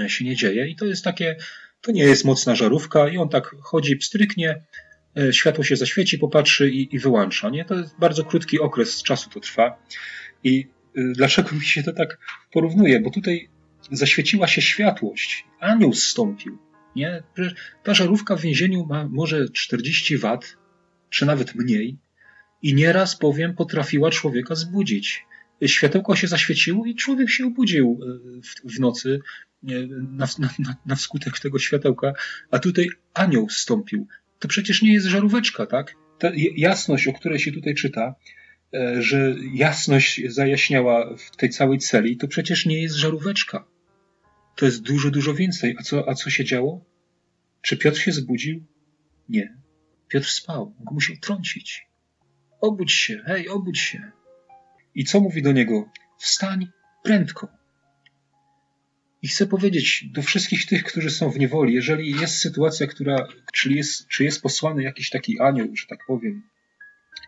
e, 0.00 0.10
się 0.10 0.24
nie 0.24 0.36
dzieje. 0.36 0.68
I 0.68 0.76
to 0.76 0.86
jest 0.86 1.04
takie, 1.04 1.36
to 1.80 1.92
nie 1.92 2.02
jest 2.02 2.24
mocna 2.24 2.54
żarówka 2.54 3.08
i 3.08 3.18
on 3.18 3.28
tak 3.28 3.54
chodzi 3.62 3.96
pstryknie, 3.96 4.62
światło 5.30 5.64
się 5.64 5.76
zaświeci, 5.76 6.18
popatrzy 6.18 6.70
i, 6.70 6.94
i 6.94 6.98
wyłącza. 6.98 7.50
Nie? 7.50 7.64
To 7.64 7.74
jest 7.74 7.98
bardzo 7.98 8.24
krótki 8.24 8.60
okres 8.60 9.02
czasu 9.02 9.30
to 9.30 9.40
trwa. 9.40 9.82
I 10.44 10.68
dlaczego 10.94 11.56
mi 11.56 11.64
się 11.64 11.82
to 11.82 11.92
tak 11.92 12.18
porównuje? 12.52 13.00
Bo 13.00 13.10
tutaj 13.10 13.48
zaświeciła 13.90 14.46
się 14.46 14.62
światłość, 14.62 15.44
anioł 15.60 15.92
zstąpił. 15.92 16.58
Nie? 16.96 17.22
Ta 17.82 17.94
żarówka 17.94 18.36
w 18.36 18.40
więzieniu 18.40 18.86
ma 18.86 19.08
może 19.08 19.48
40 19.48 20.18
wat, 20.18 20.56
czy 21.10 21.26
nawet 21.26 21.54
mniej, 21.54 21.98
i 22.62 22.74
nieraz, 22.74 23.16
powiem, 23.16 23.54
potrafiła 23.54 24.10
człowieka 24.10 24.54
zbudzić. 24.54 25.26
Światełko 25.66 26.16
się 26.16 26.26
zaświeciło 26.26 26.86
i 26.86 26.94
człowiek 26.94 27.30
się 27.30 27.46
obudził 27.46 28.00
y, 28.02 28.42
w, 28.42 28.74
w 28.76 28.80
nocy 28.80 29.20
y, 29.70 29.88
na, 30.18 30.26
na, 30.38 30.76
na 30.86 30.94
wskutek 30.94 31.38
tego 31.38 31.58
światełka, 31.58 32.12
a 32.50 32.58
tutaj 32.58 32.88
anioł 33.14 33.48
zstąpił. 33.48 34.06
To 34.38 34.48
przecież 34.48 34.82
nie 34.82 34.92
jest 34.92 35.06
żaróweczka, 35.06 35.66
tak? 35.66 35.94
Ta 36.18 36.30
jasność, 36.56 37.08
o 37.08 37.12
której 37.12 37.38
się 37.38 37.52
tutaj 37.52 37.74
czyta, 37.74 38.14
że 38.98 39.34
jasność 39.54 40.22
zajaśniała 40.26 41.16
w 41.16 41.36
tej 41.36 41.50
całej 41.50 41.78
celi, 41.78 42.16
to 42.16 42.28
przecież 42.28 42.66
nie 42.66 42.82
jest 42.82 42.94
żaróweczka. 42.94 43.64
To 44.56 44.66
jest 44.66 44.82
dużo, 44.82 45.10
dużo 45.10 45.34
więcej. 45.34 45.76
A 45.78 45.82
co, 45.82 46.08
a 46.08 46.14
co 46.14 46.30
się 46.30 46.44
działo? 46.44 46.84
Czy 47.62 47.76
Piotr 47.76 47.98
się 47.98 48.12
zbudził? 48.12 48.64
Nie. 49.28 49.56
Piotr 50.08 50.26
spał. 50.26 50.74
Musiał 50.90 51.16
trącić. 51.16 51.86
Obudź 52.60 52.92
się, 52.92 53.22
hej, 53.26 53.48
obudź 53.48 53.78
się. 53.78 54.10
I 54.94 55.04
co 55.04 55.20
mówi 55.20 55.42
do 55.42 55.52
niego? 55.52 55.90
Wstań 56.18 56.68
prędko. 57.04 57.48
I 59.22 59.28
chcę 59.28 59.46
powiedzieć 59.46 60.04
do 60.12 60.22
wszystkich 60.22 60.66
tych, 60.66 60.84
którzy 60.84 61.10
są 61.10 61.30
w 61.30 61.38
niewoli, 61.38 61.74
jeżeli 61.74 62.10
jest 62.10 62.38
sytuacja, 62.38 62.86
która, 62.86 63.26
czyli 63.52 63.76
jest, 63.76 64.08
czy 64.08 64.24
jest 64.24 64.42
posłany 64.42 64.82
jakiś 64.82 65.10
taki 65.10 65.40
anioł, 65.40 65.76
że 65.76 65.86
tak 65.86 66.06
powiem, 66.06 66.42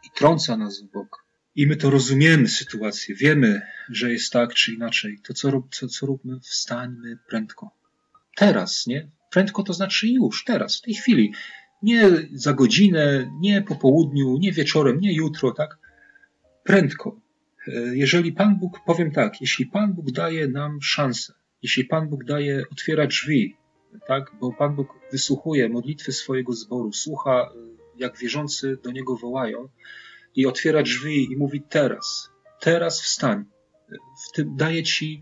i 0.04 0.10
trąca 0.16 0.56
nas 0.56 0.82
w 0.82 0.92
bok, 0.92 1.21
i 1.54 1.66
my 1.66 1.76
to 1.76 1.90
rozumiemy 1.90 2.48
sytuację, 2.48 3.14
wiemy, 3.14 3.62
że 3.88 4.12
jest 4.12 4.32
tak 4.32 4.54
czy 4.54 4.74
inaczej, 4.74 5.18
to 5.24 5.34
co, 5.34 5.62
co, 5.70 5.88
co 5.88 6.06
róbmy? 6.06 6.40
Wstańmy 6.40 7.18
prędko. 7.28 7.70
Teraz, 8.36 8.86
nie? 8.86 9.10
Prędko 9.30 9.62
to 9.62 9.72
znaczy 9.72 10.08
już, 10.08 10.44
teraz, 10.44 10.78
w 10.78 10.82
tej 10.82 10.94
chwili. 10.94 11.32
Nie 11.82 12.10
za 12.32 12.52
godzinę, 12.52 13.30
nie 13.40 13.62
po 13.62 13.76
południu, 13.76 14.38
nie 14.38 14.52
wieczorem, 14.52 15.00
nie 15.00 15.12
jutro, 15.12 15.52
tak? 15.52 15.78
Prędko. 16.64 17.20
E, 17.68 17.72
jeżeli 17.96 18.32
Pan 18.32 18.56
Bóg, 18.56 18.80
powiem 18.86 19.10
tak, 19.10 19.40
jeśli 19.40 19.66
Pan 19.66 19.92
Bóg 19.92 20.10
daje 20.10 20.48
nam 20.48 20.82
szansę, 20.82 21.32
jeśli 21.62 21.84
Pan 21.84 22.08
Bóg 22.08 22.24
daje, 22.24 22.62
otwiera 22.72 23.06
drzwi, 23.06 23.56
tak? 24.06 24.32
Bo 24.40 24.52
Pan 24.52 24.74
Bóg 24.74 24.88
wysłuchuje 25.12 25.68
modlitwy 25.68 26.12
swojego 26.12 26.52
zboru, 26.52 26.92
słucha, 26.92 27.50
e, 27.54 27.58
jak 27.98 28.18
wierzący 28.18 28.78
do 28.84 28.90
Niego 28.90 29.16
wołają, 29.16 29.68
i 30.36 30.46
otwiera 30.46 30.82
drzwi 30.82 31.32
i 31.32 31.36
mówi 31.36 31.62
teraz, 31.68 32.30
teraz 32.60 33.02
wstań. 33.02 33.44
W 34.28 34.32
tym 34.32 34.56
daje 34.56 34.82
ci, 34.82 35.20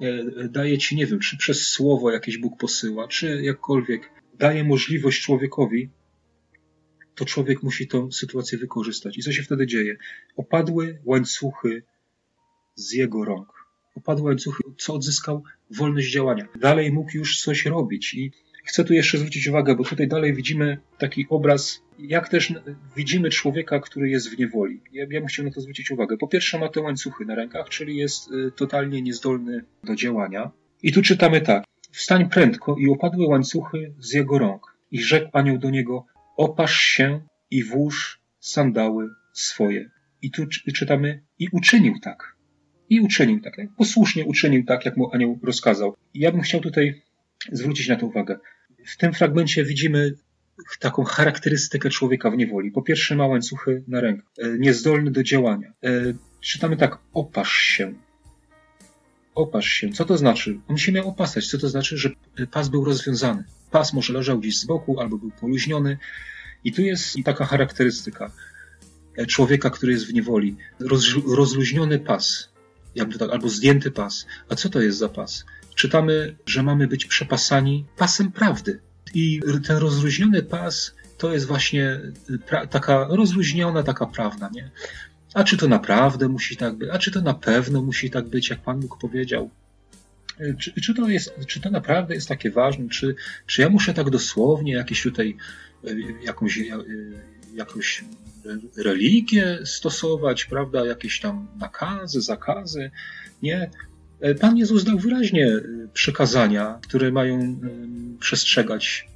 e, 0.00 0.48
daje 0.48 0.78
ci, 0.78 0.96
nie 0.96 1.06
wiem, 1.06 1.18
czy 1.18 1.36
przez 1.36 1.68
słowo 1.68 2.10
jakieś 2.10 2.38
Bóg 2.38 2.58
posyła, 2.58 3.08
czy 3.08 3.42
jakkolwiek 3.42 4.10
daje 4.38 4.64
możliwość 4.64 5.22
człowiekowi, 5.22 5.90
to 7.14 7.24
człowiek 7.24 7.62
musi 7.62 7.88
tę 7.88 8.08
sytuację 8.12 8.58
wykorzystać. 8.58 9.18
I 9.18 9.22
co 9.22 9.32
się 9.32 9.42
wtedy 9.42 9.66
dzieje? 9.66 9.96
Opadły 10.36 10.98
łańcuchy 11.04 11.82
z 12.74 12.92
jego 12.92 13.24
rąk. 13.24 13.52
Opadły 13.94 14.24
łańcuchy, 14.24 14.62
co 14.78 14.94
odzyskał 14.94 15.42
wolność 15.70 16.12
działania. 16.12 16.48
Dalej 16.60 16.92
mógł 16.92 17.10
już 17.14 17.40
coś 17.40 17.66
robić 17.66 18.14
i 18.14 18.32
Chcę 18.70 18.84
tu 18.84 18.94
jeszcze 18.94 19.18
zwrócić 19.18 19.48
uwagę, 19.48 19.74
bo 19.74 19.84
tutaj 19.84 20.08
dalej 20.08 20.34
widzimy 20.34 20.78
taki 20.98 21.26
obraz, 21.28 21.82
jak 21.98 22.28
też 22.28 22.54
widzimy 22.96 23.30
człowieka, 23.30 23.80
który 23.80 24.10
jest 24.10 24.30
w 24.30 24.38
niewoli. 24.38 24.80
Ja, 24.92 25.02
ja 25.10 25.20
bym 25.20 25.26
chciał 25.26 25.44
na 25.44 25.50
to 25.50 25.60
zwrócić 25.60 25.90
uwagę. 25.90 26.16
Po 26.16 26.28
pierwsze 26.28 26.58
ma 26.58 26.68
te 26.68 26.80
łańcuchy 26.80 27.24
na 27.24 27.34
rękach, 27.34 27.68
czyli 27.68 27.96
jest 27.96 28.32
y, 28.32 28.52
totalnie 28.56 29.02
niezdolny 29.02 29.64
do 29.84 29.94
działania. 29.94 30.50
I 30.82 30.92
tu 30.92 31.02
czytamy 31.02 31.40
tak. 31.40 31.64
Wstań 31.90 32.28
prędko 32.28 32.76
i 32.78 32.88
opadły 32.88 33.26
łańcuchy 33.26 33.94
z 33.98 34.12
jego 34.12 34.38
rąk. 34.38 34.76
I 34.90 35.00
rzekł 35.00 35.30
anioł 35.32 35.58
do 35.58 35.70
niego, 35.70 36.06
opasz 36.36 36.80
się 36.80 37.20
i 37.50 37.64
włóż 37.64 38.20
sandały 38.40 39.08
swoje. 39.32 39.90
I 40.22 40.30
tu 40.30 40.46
czytamy, 40.74 41.22
i 41.38 41.48
uczynił 41.52 41.94
tak. 42.02 42.36
I 42.88 43.00
uczynił 43.00 43.40
tak. 43.40 43.56
Posłusznie 43.76 44.24
uczynił 44.24 44.64
tak, 44.64 44.84
jak 44.84 44.96
mu 44.96 45.14
anioł 45.14 45.38
rozkazał. 45.42 45.96
I 46.14 46.20
ja 46.20 46.32
bym 46.32 46.40
chciał 46.40 46.60
tutaj 46.60 47.02
zwrócić 47.52 47.88
na 47.88 47.96
to 47.96 48.06
uwagę. 48.06 48.38
W 48.84 48.96
tym 48.96 49.12
fragmencie 49.12 49.64
widzimy 49.64 50.14
taką 50.80 51.04
charakterystykę 51.04 51.90
człowieka 51.90 52.30
w 52.30 52.36
niewoli. 52.36 52.70
Po 52.70 52.82
pierwsze 52.82 53.16
ma 53.16 53.26
łańcuchy 53.26 53.82
na 53.88 54.00
rękach, 54.00 54.32
e, 54.38 54.58
niezdolny 54.58 55.10
do 55.10 55.22
działania. 55.22 55.72
E, 55.84 55.90
czytamy 56.40 56.76
tak, 56.76 56.98
opasz 57.14 57.52
się. 57.52 57.94
Opasz 59.34 59.68
się. 59.68 59.90
Co 59.90 60.04
to 60.04 60.18
znaczy? 60.18 60.60
On 60.68 60.78
się 60.78 60.92
miał 60.92 61.08
opasać. 61.08 61.46
Co 61.46 61.58
to 61.58 61.68
znaczy? 61.68 61.98
Że 61.98 62.10
pas 62.50 62.68
był 62.68 62.84
rozwiązany. 62.84 63.44
Pas 63.70 63.92
może 63.92 64.12
leżał 64.12 64.38
gdzieś 64.38 64.58
z 64.58 64.64
boku, 64.64 65.00
albo 65.00 65.18
był 65.18 65.30
poluźniony. 65.30 65.98
I 66.64 66.72
tu 66.72 66.82
jest 66.82 67.16
taka 67.24 67.44
charakterystyka 67.44 68.32
e, 69.16 69.26
człowieka, 69.26 69.70
który 69.70 69.92
jest 69.92 70.06
w 70.06 70.14
niewoli. 70.14 70.56
Roz, 70.80 71.04
rozluźniony 71.36 71.98
pas, 71.98 72.50
jakby 72.94 73.18
tak, 73.18 73.30
albo 73.30 73.48
zdjęty 73.48 73.90
pas. 73.90 74.26
A 74.48 74.54
co 74.54 74.68
to 74.68 74.80
jest 74.80 74.98
za 74.98 75.08
pas? 75.08 75.44
Czytamy, 75.74 76.36
że 76.46 76.62
mamy 76.62 76.86
być 76.86 77.06
przepasani 77.06 77.84
pasem 77.96 78.32
prawdy. 78.32 78.80
I 79.14 79.40
ten 79.66 79.76
rozluźniony 79.76 80.42
pas 80.42 80.94
to 81.18 81.32
jest 81.32 81.46
właśnie 81.46 82.00
taka 82.70 83.06
rozluźniona, 83.10 83.82
taka 83.82 84.06
prawda, 84.06 84.50
nie? 84.52 84.70
A 85.34 85.44
czy 85.44 85.56
to 85.56 85.68
naprawdę 85.68 86.28
musi 86.28 86.56
tak 86.56 86.74
być? 86.74 86.88
A 86.92 86.98
czy 86.98 87.10
to 87.10 87.20
na 87.20 87.34
pewno 87.34 87.82
musi 87.82 88.10
tak 88.10 88.28
być, 88.28 88.50
jak 88.50 88.60
Pan 88.62 88.80
Bóg 88.80 88.98
powiedział? 89.00 89.50
Czy, 90.58 90.80
czy, 90.80 90.94
to, 90.94 91.08
jest, 91.08 91.34
czy 91.46 91.60
to 91.60 91.70
naprawdę 91.70 92.14
jest 92.14 92.28
takie 92.28 92.50
ważne? 92.50 92.88
Czy, 92.88 93.14
czy 93.46 93.62
ja 93.62 93.68
muszę 93.68 93.94
tak 93.94 94.10
dosłownie 94.10 94.72
jakieś 94.72 95.02
tutaj 95.02 95.36
e, 95.84 95.94
jakąś, 96.24 96.58
jakąś 97.54 98.04
religię 98.76 99.58
stosować, 99.64 100.44
prawda? 100.44 100.86
Jakieś 100.86 101.20
tam 101.20 101.46
nakazy, 101.58 102.20
zakazy? 102.20 102.90
Nie. 103.42 103.70
E, 104.20 104.34
Pan 104.34 104.56
Jezus 104.56 104.84
dał 104.84 104.98
wyraźnie 104.98 105.46
e, 105.46 105.60
przykazania, 105.92 106.78
które 106.82 107.12
mają 107.12 107.38
e, 107.38 107.58
przestrzegać 108.18 109.08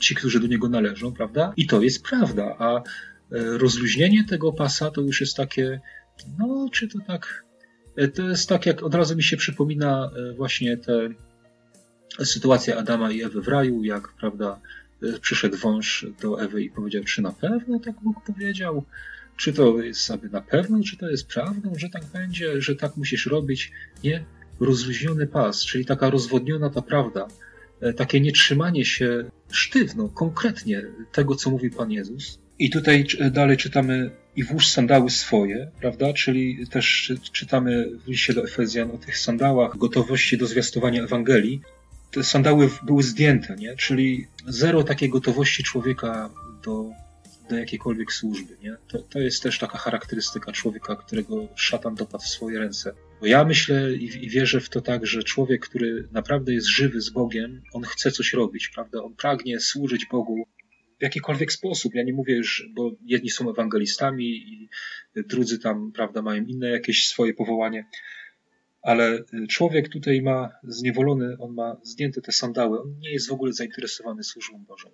ci, 0.00 0.14
którzy 0.14 0.40
do 0.40 0.46
Niego 0.46 0.68
należą, 0.68 1.12
prawda? 1.12 1.52
I 1.56 1.66
to 1.66 1.82
jest 1.82 2.02
prawda, 2.02 2.56
a 2.58 2.82
rozluźnienie 3.30 4.24
tego 4.24 4.52
pasa 4.52 4.90
to 4.90 5.00
już 5.00 5.20
jest 5.20 5.36
takie, 5.36 5.80
no, 6.38 6.68
czy 6.72 6.88
to 6.88 6.98
tak, 7.06 7.44
to 8.14 8.28
jest 8.28 8.48
tak, 8.48 8.66
jak 8.66 8.82
od 8.82 8.94
razu 8.94 9.16
mi 9.16 9.22
się 9.22 9.36
przypomina 9.36 10.10
właśnie 10.36 10.76
te 10.76 11.08
sytuacja 12.24 12.76
Adama 12.76 13.10
i 13.10 13.22
Ewy 13.22 13.42
w 13.42 13.48
raju, 13.48 13.84
jak, 13.84 14.12
prawda, 14.20 14.60
przyszedł 15.20 15.56
wąż 15.56 16.06
do 16.22 16.42
Ewy 16.42 16.62
i 16.62 16.70
powiedział, 16.70 17.04
czy 17.04 17.22
na 17.22 17.32
pewno 17.32 17.80
tak 17.80 17.94
Bóg 18.02 18.16
powiedział, 18.26 18.84
czy 19.36 19.52
to 19.52 19.80
jest 19.80 20.00
sobie 20.00 20.28
na 20.28 20.40
pewno, 20.40 20.80
czy 20.82 20.96
to 20.96 21.08
jest 21.08 21.28
prawdą, 21.28 21.72
że 21.76 21.88
tak 21.88 22.04
będzie, 22.04 22.60
że 22.60 22.76
tak 22.76 22.96
musisz 22.96 23.26
robić. 23.26 23.72
Nie, 24.04 24.24
rozluźniony 24.60 25.26
pas, 25.26 25.64
czyli 25.64 25.84
taka 25.84 26.10
rozwodniona 26.10 26.70
ta 26.70 26.82
prawda, 26.82 27.28
e, 27.80 27.92
takie 27.92 28.20
nietrzymanie 28.20 28.84
się 28.84 29.30
sztywno, 29.50 30.08
konkretnie 30.08 30.82
tego, 31.12 31.34
co 31.34 31.50
mówi 31.50 31.70
Pan 31.70 31.90
Jezus. 31.90 32.38
I 32.58 32.70
tutaj 32.70 33.06
dalej 33.30 33.56
czytamy 33.56 34.10
i 34.36 34.44
włóż 34.44 34.68
sandały 34.68 35.10
swoje, 35.10 35.70
prawda? 35.80 36.12
Czyli 36.12 36.66
też 36.70 37.12
czytamy 37.32 37.90
w 38.04 38.08
liście 38.08 38.34
do 38.34 38.44
Efezjan 38.44 38.90
o 38.90 38.98
tych 38.98 39.18
sandałach, 39.18 39.76
gotowości 39.76 40.38
do 40.38 40.46
zwiastowania 40.46 41.02
Ewangelii. 41.02 41.60
Te 42.10 42.24
sandały 42.24 42.70
były 42.82 43.02
zdjęte, 43.02 43.56
nie? 43.56 43.76
Czyli 43.76 44.26
zero 44.46 44.84
takiej 44.84 45.08
gotowości 45.08 45.62
człowieka 45.62 46.30
do, 46.64 46.90
do 47.50 47.56
jakiejkolwiek 47.56 48.12
służby, 48.12 48.56
nie? 48.62 48.76
To, 48.88 48.98
to 48.98 49.18
jest 49.18 49.42
też 49.42 49.58
taka 49.58 49.78
charakterystyka 49.78 50.52
człowieka, 50.52 50.96
którego 50.96 51.48
szatan 51.54 51.94
dopadł 51.94 52.24
w 52.24 52.28
swoje 52.28 52.58
ręce 52.58 52.94
Bo 53.20 53.26
ja 53.26 53.44
myślę 53.44 53.92
i, 53.94 54.28
wierzę 54.28 54.60
w 54.60 54.68
to 54.68 54.80
tak, 54.80 55.06
że 55.06 55.22
człowiek, 55.22 55.68
który 55.68 56.08
naprawdę 56.12 56.54
jest 56.54 56.66
żywy 56.66 57.00
z 57.00 57.10
Bogiem, 57.10 57.62
on 57.72 57.82
chce 57.82 58.10
coś 58.10 58.32
robić, 58.32 58.68
prawda? 58.68 59.02
On 59.02 59.14
pragnie 59.14 59.60
służyć 59.60 60.06
Bogu 60.06 60.46
w 60.98 61.02
jakikolwiek 61.02 61.52
sposób. 61.52 61.94
Ja 61.94 62.02
nie 62.02 62.12
mówię 62.12 62.36
już, 62.36 62.68
bo 62.74 62.90
jedni 63.06 63.30
są 63.30 63.50
ewangelistami 63.50 64.24
i 64.24 64.68
drudzy 65.16 65.58
tam, 65.58 65.92
prawda, 65.92 66.22
mają 66.22 66.44
inne 66.44 66.68
jakieś 66.68 67.08
swoje 67.08 67.34
powołanie, 67.34 67.86
ale 68.82 69.24
człowiek 69.48 69.88
tutaj 69.88 70.22
ma 70.22 70.50
zniewolony, 70.62 71.36
on 71.38 71.54
ma 71.54 71.76
zdjęte 71.82 72.20
te 72.20 72.32
sandały, 72.32 72.82
on 72.82 72.98
nie 72.98 73.12
jest 73.12 73.28
w 73.28 73.32
ogóle 73.32 73.52
zainteresowany 73.52 74.24
służbą 74.24 74.64
Bożą. 74.64 74.90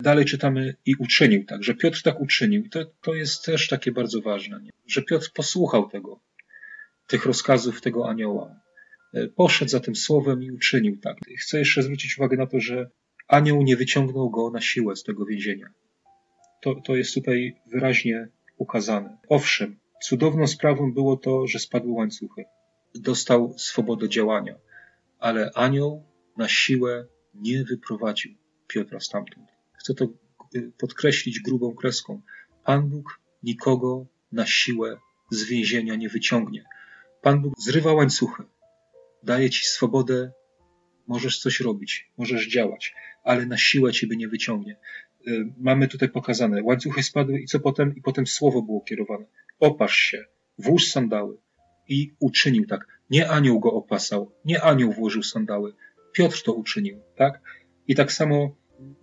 Dalej 0.00 0.24
czytamy 0.24 0.74
i 0.86 0.94
uczynił 0.98 1.44
tak, 1.44 1.64
że 1.64 1.74
Piotr 1.74 2.02
tak 2.02 2.20
uczynił. 2.20 2.64
I 2.64 2.70
to, 2.70 2.84
to 3.02 3.14
jest 3.14 3.44
też 3.44 3.68
takie 3.68 3.92
bardzo 3.92 4.20
ważne, 4.20 4.60
nie? 4.62 4.70
że 4.86 5.02
Piotr 5.02 5.32
posłuchał 5.34 5.88
tego, 5.88 6.20
tych 7.08 7.26
rozkazów 7.26 7.80
tego 7.80 8.08
anioła. 8.08 8.60
E, 9.14 9.28
poszedł 9.28 9.70
za 9.70 9.80
tym 9.80 9.96
słowem 9.96 10.42
i 10.42 10.50
uczynił 10.50 11.00
tak. 11.00 11.16
Chcę 11.40 11.58
jeszcze 11.58 11.82
zwrócić 11.82 12.18
uwagę 12.18 12.36
na 12.36 12.46
to, 12.46 12.60
że 12.60 12.90
anioł 13.28 13.62
nie 13.62 13.76
wyciągnął 13.76 14.30
go 14.30 14.50
na 14.50 14.60
siłę 14.60 14.96
z 14.96 15.02
tego 15.02 15.24
więzienia. 15.24 15.68
To, 16.62 16.74
to 16.74 16.96
jest 16.96 17.14
tutaj 17.14 17.56
wyraźnie 17.66 18.28
ukazane. 18.56 19.18
Owszem, 19.28 19.76
cudowną 20.02 20.46
sprawą 20.46 20.92
było 20.92 21.16
to, 21.16 21.46
że 21.46 21.58
spadły 21.58 21.92
łańcuchy. 21.92 22.44
Dostał 22.94 23.54
swobodę 23.58 24.08
działania, 24.08 24.54
ale 25.18 25.50
anioł 25.54 26.04
na 26.36 26.48
siłę 26.48 27.06
nie 27.34 27.64
wyprowadził 27.64 28.34
Piotra 28.66 29.00
stamtąd. 29.00 29.48
Chcę 29.72 29.94
to 29.94 30.04
y, 30.56 30.72
podkreślić 30.78 31.40
grubą 31.40 31.74
kreską. 31.74 32.22
Pan 32.64 32.88
Bóg 32.88 33.20
nikogo 33.42 34.06
na 34.32 34.46
siłę 34.46 34.96
z 35.30 35.44
więzienia 35.44 35.94
nie 35.94 36.08
wyciągnie. 36.08 36.64
Pan 37.22 37.42
Bóg 37.42 37.54
zrywa 37.58 37.92
łańcuchy, 37.92 38.42
daje 39.22 39.50
ci 39.50 39.66
swobodę, 39.66 40.32
możesz 41.06 41.38
coś 41.38 41.60
robić, 41.60 42.10
możesz 42.18 42.48
działać, 42.48 42.94
ale 43.24 43.46
na 43.46 43.56
siłę 43.56 43.92
ciebie 43.92 44.16
nie 44.16 44.28
wyciągnie. 44.28 44.76
Y, 45.28 45.52
mamy 45.58 45.88
tutaj 45.88 46.08
pokazane, 46.08 46.62
łańcuchy 46.62 47.02
spadły 47.02 47.40
i 47.40 47.46
co 47.46 47.60
potem? 47.60 47.96
I 47.96 48.02
potem 48.02 48.26
słowo 48.26 48.62
było 48.62 48.80
kierowane. 48.80 49.24
Opasz 49.60 49.96
się, 49.96 50.24
włóż 50.58 50.86
sandały. 50.86 51.38
I 51.88 52.14
uczynił 52.20 52.66
tak. 52.66 52.86
Nie 53.10 53.30
anioł 53.30 53.60
go 53.60 53.72
opasał, 53.72 54.32
nie 54.44 54.62
anioł 54.62 54.92
włożył 54.92 55.22
sandały. 55.22 55.74
Piotr 56.12 56.42
to 56.42 56.52
uczynił, 56.52 57.00
tak? 57.16 57.40
I 57.88 57.94
tak 57.94 58.12
samo 58.12 58.56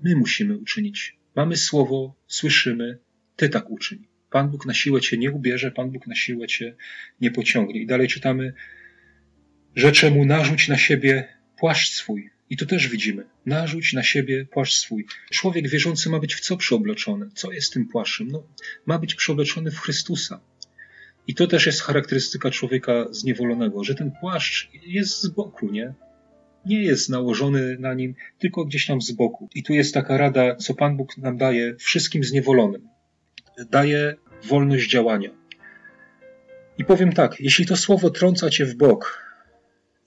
my 0.03 0.15
musimy 0.15 0.57
uczynić. 0.57 1.19
Mamy 1.35 1.57
słowo, 1.57 2.15
słyszymy, 2.27 2.99
ty 3.35 3.49
tak 3.49 3.69
uczyń. 3.69 4.07
Pan 4.35 4.49
Bóg 4.49 4.65
na 4.65 4.73
siłę 4.73 5.01
cię 5.01 5.17
nie 5.17 5.31
ubierze, 5.31 5.71
Pan 5.71 5.91
Bóg 5.91 6.07
na 6.07 6.15
siłę 6.15 6.47
cię 6.47 6.75
nie 7.21 7.31
pociągnie. 7.31 7.81
I 7.81 7.85
dalej 7.87 8.07
czytamy, 8.07 8.53
rzecze 9.75 10.11
mu 10.11 10.25
narzuć 10.25 10.67
na 10.67 10.77
siebie 10.77 11.27
płaszcz 11.57 11.93
swój. 11.93 12.29
I 12.49 12.57
tu 12.57 12.65
też 12.65 12.87
widzimy, 12.87 13.23
narzuć 13.45 13.93
na 13.93 14.03
siebie 14.03 14.45
płaszcz 14.45 14.77
swój. 14.77 15.05
Człowiek 15.31 15.69
wierzący 15.69 16.09
ma 16.09 16.19
być 16.19 16.35
w 16.35 16.39
co 16.39 16.57
przeobleczony? 16.57 17.29
Co 17.33 17.51
jest 17.51 17.73
tym 17.73 17.87
płaszczem? 17.87 18.27
No, 18.27 18.47
ma 18.85 18.99
być 18.99 19.15
przeobleczony 19.15 19.71
w 19.71 19.79
Chrystusa. 19.79 20.39
I 21.27 21.35
to 21.35 21.47
też 21.47 21.65
jest 21.65 21.81
charakterystyka 21.81 22.51
człowieka 22.51 23.05
zniewolonego, 23.11 23.83
że 23.83 23.95
ten 23.95 24.11
płaszcz 24.21 24.69
jest 24.85 25.21
z 25.21 25.27
boku, 25.27 25.71
nie? 25.71 25.93
Nie 26.65 26.83
jest 26.83 27.09
nałożony 27.09 27.77
na 27.79 27.93
nim, 27.93 28.15
tylko 28.39 28.65
gdzieś 28.65 28.85
tam 28.85 29.01
z 29.01 29.11
boku. 29.11 29.49
I 29.55 29.63
tu 29.63 29.73
jest 29.73 29.93
taka 29.93 30.17
rada, 30.17 30.55
co 30.55 30.73
Pan 30.73 30.97
Bóg 30.97 31.17
nam 31.17 31.37
daje 31.37 31.75
wszystkim 31.75 32.23
zniewolonym. 32.23 32.95
Daje 33.69 34.15
wolność 34.47 34.89
działania. 34.89 35.29
I 36.77 36.85
powiem 36.85 37.13
tak, 37.13 37.39
jeśli 37.39 37.65
to 37.65 37.75
słowo 37.75 38.09
trąca 38.09 38.49
cię 38.49 38.65
w 38.65 38.75
bok 38.75 39.23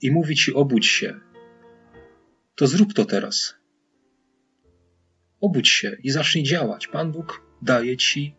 i 0.01 0.11
mówi 0.11 0.35
ci 0.35 0.53
obudź 0.53 0.87
się, 0.87 1.19
to 2.55 2.67
zrób 2.67 2.93
to 2.93 3.05
teraz. 3.05 3.55
Obudź 5.41 5.69
się 5.69 5.97
i 6.03 6.09
zacznij 6.09 6.43
działać. 6.43 6.87
Pan 6.87 7.11
Bóg 7.11 7.41
daje 7.61 7.97
ci 7.97 8.35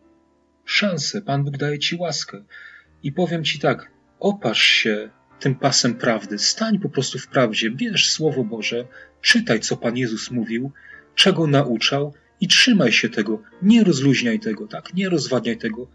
szansę, 0.65 1.21
Pan 1.21 1.43
Bóg 1.43 1.57
daje 1.57 1.79
ci 1.79 1.95
łaskę. 1.95 2.43
I 3.03 3.11
powiem 3.11 3.43
ci 3.43 3.59
tak, 3.59 3.91
opasz 4.19 4.61
się 4.61 5.09
tym 5.39 5.55
pasem 5.55 5.95
prawdy, 5.95 6.39
stań 6.39 6.79
po 6.79 6.89
prostu 6.89 7.19
w 7.19 7.27
prawdzie, 7.27 7.71
bierz 7.71 8.11
Słowo 8.11 8.43
Boże, 8.43 8.87
czytaj, 9.21 9.59
co 9.59 9.77
Pan 9.77 9.97
Jezus 9.97 10.31
mówił, 10.31 10.71
czego 11.15 11.47
nauczał 11.47 12.13
i 12.41 12.47
trzymaj 12.47 12.91
się 12.91 13.09
tego, 13.09 13.43
nie 13.61 13.83
rozluźniaj 13.83 14.39
tego, 14.39 14.67
tak, 14.67 14.93
nie 14.93 15.09
rozwadniaj 15.09 15.57
tego, 15.57 15.91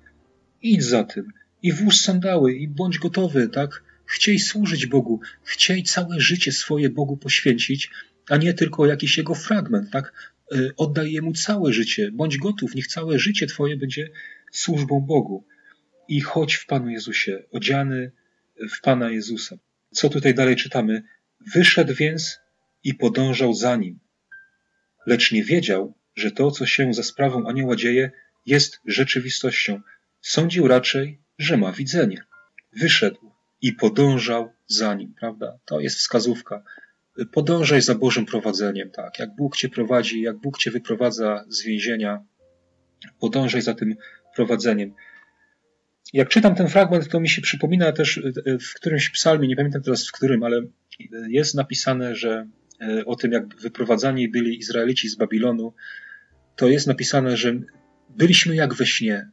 idź 0.62 0.84
za 0.84 1.04
tym. 1.04 1.32
I 1.62 1.72
włóż 1.72 1.96
sandały 1.96 2.54
i 2.54 2.68
bądź 2.68 2.98
gotowy, 2.98 3.48
tak, 3.48 3.82
chciej 4.06 4.38
służyć 4.38 4.86
Bogu, 4.86 5.20
chciej 5.42 5.82
całe 5.82 6.20
życie 6.20 6.52
swoje 6.52 6.90
Bogu 6.90 7.16
poświęcić, 7.16 7.90
a 8.28 8.36
nie 8.36 8.54
tylko 8.54 8.86
jakiś 8.86 9.18
jego 9.18 9.34
fragment, 9.34 9.90
tak, 9.90 10.34
y, 10.54 10.70
oddaj 10.76 11.12
Jemu 11.12 11.32
całe 11.32 11.72
życie, 11.72 12.10
bądź 12.12 12.38
gotów, 12.38 12.74
niech 12.74 12.86
całe 12.86 13.18
życie 13.18 13.46
Twoje 13.46 13.76
będzie 13.76 14.10
służbą 14.52 15.00
Bogu. 15.00 15.44
I 16.08 16.20
chodź 16.20 16.54
w 16.54 16.66
Panu 16.66 16.90
Jezusie, 16.90 17.42
odziany 17.52 18.12
w 18.76 18.80
Pana 18.80 19.10
Jezusa. 19.10 19.56
Co 19.90 20.08
tutaj 20.08 20.34
dalej 20.34 20.56
czytamy? 20.56 21.02
Wyszedł 21.54 21.94
więc 21.94 22.38
i 22.84 22.94
podążał 22.94 23.54
za 23.54 23.76
nim, 23.76 23.98
lecz 25.06 25.32
nie 25.32 25.44
wiedział, 25.44 25.94
że 26.16 26.30
to, 26.30 26.50
co 26.50 26.66
się 26.66 26.94
za 26.94 27.02
sprawą 27.02 27.46
anioła 27.46 27.76
dzieje, 27.76 28.10
jest 28.46 28.80
rzeczywistością. 28.86 29.80
Sądził 30.20 30.68
raczej, 30.68 31.20
że 31.38 31.56
ma 31.56 31.72
widzenie. 31.72 32.24
Wyszedł 32.72 33.32
i 33.62 33.72
podążał 33.72 34.52
za 34.66 34.94
nim, 34.94 35.14
prawda? 35.20 35.58
To 35.64 35.80
jest 35.80 35.96
wskazówka. 35.96 36.62
Podążaj 37.32 37.82
za 37.82 37.94
Bożym 37.94 38.26
prowadzeniem, 38.26 38.90
tak? 38.90 39.18
Jak 39.18 39.36
Bóg 39.36 39.56
cię 39.56 39.68
prowadzi, 39.68 40.22
jak 40.22 40.36
Bóg 40.36 40.58
cię 40.58 40.70
wyprowadza 40.70 41.44
z 41.48 41.62
więzienia, 41.62 42.24
podążaj 43.20 43.62
za 43.62 43.74
tym 43.74 43.96
prowadzeniem. 44.34 44.94
Jak 46.12 46.28
czytam 46.28 46.54
ten 46.54 46.68
fragment, 46.68 47.08
to 47.08 47.20
mi 47.20 47.28
się 47.28 47.42
przypomina 47.42 47.92
też 47.92 48.20
w 48.60 48.74
którymś 48.74 49.10
psalmie, 49.10 49.48
nie 49.48 49.56
pamiętam 49.56 49.82
teraz 49.82 50.08
w 50.08 50.12
którym, 50.12 50.42
ale 50.42 50.62
jest 51.28 51.54
napisane, 51.54 52.14
że 52.14 52.48
e, 52.80 53.04
o 53.04 53.16
tym, 53.16 53.32
jak 53.32 53.56
wyprowadzani 53.56 54.28
byli 54.28 54.58
Izraelici 54.58 55.08
z 55.08 55.14
Babilonu, 55.14 55.74
to 56.56 56.68
jest 56.68 56.86
napisane, 56.86 57.36
że 57.36 57.54
byliśmy 58.08 58.54
jak 58.54 58.74
we 58.74 58.86
śnie, 58.86 59.30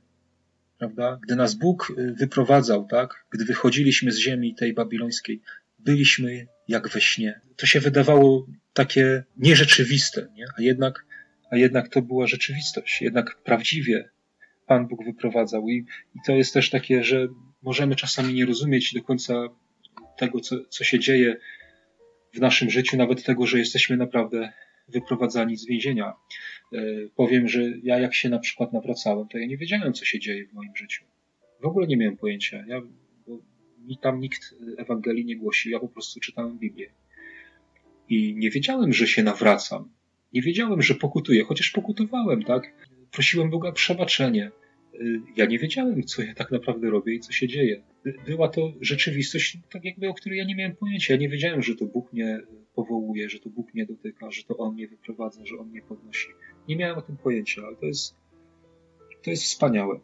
prawda? 0.77 1.19
Gdy 1.23 1.35
nas 1.35 1.53
Bóg 1.53 1.93
e, 1.97 2.13
wyprowadzał, 2.13 2.87
tak? 2.87 3.25
Gdy 3.29 3.45
wychodziliśmy 3.45 4.11
z 4.11 4.17
ziemi 4.17 4.55
tej 4.55 4.73
babilońskiej, 4.73 5.41
byliśmy 5.79 6.47
jak 6.67 6.89
we 6.89 7.01
śnie. 7.01 7.41
To 7.55 7.65
się 7.65 7.79
wydawało 7.79 8.47
takie 8.73 9.23
nierzeczywiste, 9.37 10.27
nie? 10.35 10.45
A 10.57 10.61
jednak, 10.61 11.05
a 11.51 11.57
jednak 11.57 11.89
to 11.89 12.01
była 12.01 12.27
rzeczywistość. 12.27 13.01
Jednak 13.01 13.37
prawdziwie 13.43 14.09
Pan 14.65 14.87
Bóg 14.87 15.05
wyprowadzał. 15.05 15.69
I, 15.69 15.85
I 16.15 16.19
to 16.25 16.31
jest 16.31 16.53
też 16.53 16.69
takie, 16.69 17.03
że 17.03 17.27
możemy 17.61 17.95
czasami 17.95 18.33
nie 18.33 18.45
rozumieć 18.45 18.93
do 18.93 19.03
końca 19.03 19.33
tego, 20.17 20.39
co, 20.39 20.55
co 20.69 20.83
się 20.83 20.99
dzieje 20.99 21.37
w 22.33 22.39
naszym 22.39 22.69
życiu, 22.69 22.97
nawet 22.97 23.23
tego, 23.23 23.47
że 23.47 23.59
jesteśmy 23.59 23.97
naprawdę 23.97 24.53
wyprowadzani 24.87 25.57
z 25.57 25.65
więzienia. 25.65 26.13
E, 26.73 26.77
powiem, 27.15 27.47
że 27.47 27.61
ja 27.83 27.99
jak 27.99 28.13
się 28.13 28.29
na 28.29 28.39
przykład 28.39 28.73
nawracałem, 28.73 29.27
to 29.27 29.37
ja 29.37 29.47
nie 29.47 29.57
wiedziałem, 29.57 29.93
co 29.93 30.05
się 30.05 30.19
dzieje 30.19 30.47
w 30.47 30.53
moim 30.53 30.75
życiu. 30.75 31.03
W 31.61 31.65
ogóle 31.65 31.87
nie 31.87 31.97
miałem 31.97 32.17
pojęcia. 32.17 32.63
Ja, 32.67 32.81
mi 33.77 33.97
tam 33.97 34.19
nikt 34.19 34.55
Ewangelii 34.77 35.25
nie 35.25 35.35
głosił, 35.35 35.71
ja 35.71 35.79
po 35.79 35.87
prostu 35.87 36.19
czytałem 36.19 36.59
Biblię. 36.59 36.89
I 38.09 38.35
nie 38.35 38.49
wiedziałem, 38.49 38.93
że 38.93 39.07
się 39.07 39.23
nawracam. 39.23 39.89
Nie 40.33 40.41
wiedziałem, 40.41 40.81
że 40.81 40.95
pokutuję, 40.95 41.43
chociaż 41.43 41.69
pokutowałem, 41.69 42.43
tak? 42.43 42.73
prosiłem 43.11 43.49
Boga 43.49 43.69
o 43.69 43.73
przebaczenie. 43.73 44.51
Y, 45.01 45.21
ja 45.35 45.45
nie 45.45 45.59
wiedziałem, 45.59 46.03
co 46.03 46.23
ja 46.23 46.33
tak 46.33 46.51
naprawdę 46.51 46.89
robię 46.89 47.13
i 47.13 47.19
co 47.19 47.31
się 47.31 47.47
dzieje. 47.47 47.83
Była 48.25 48.47
to 48.47 48.73
rzeczywistość, 48.81 49.57
tak 49.71 49.85
jakby, 49.85 50.09
o 50.09 50.13
której 50.13 50.39
ja 50.39 50.45
nie 50.45 50.55
miałem 50.55 50.75
pojęcia. 50.75 51.13
Ja 51.13 51.19
nie 51.19 51.29
wiedziałem, 51.29 51.61
że 51.61 51.75
to 51.75 51.85
Bóg 51.85 52.13
mnie 52.13 52.41
powołuje, 52.75 53.29
że 53.29 53.39
to 53.39 53.49
Bóg 53.49 53.73
mnie 53.73 53.85
dotyka, 53.85 54.31
że 54.31 54.43
to 54.43 54.57
On 54.57 54.73
mnie 54.73 54.87
wyprowadza, 54.87 55.45
że 55.45 55.57
On 55.57 55.69
mnie 55.69 55.81
podnosi. 55.81 56.27
Nie 56.67 56.75
miałem 56.75 56.97
o 56.97 57.01
tym 57.01 57.17
pojęcia, 57.17 57.61
ale 57.67 57.75
to 57.75 57.85
jest, 57.85 58.15
to 59.23 59.29
jest 59.29 59.43
wspaniałe. 59.43 59.99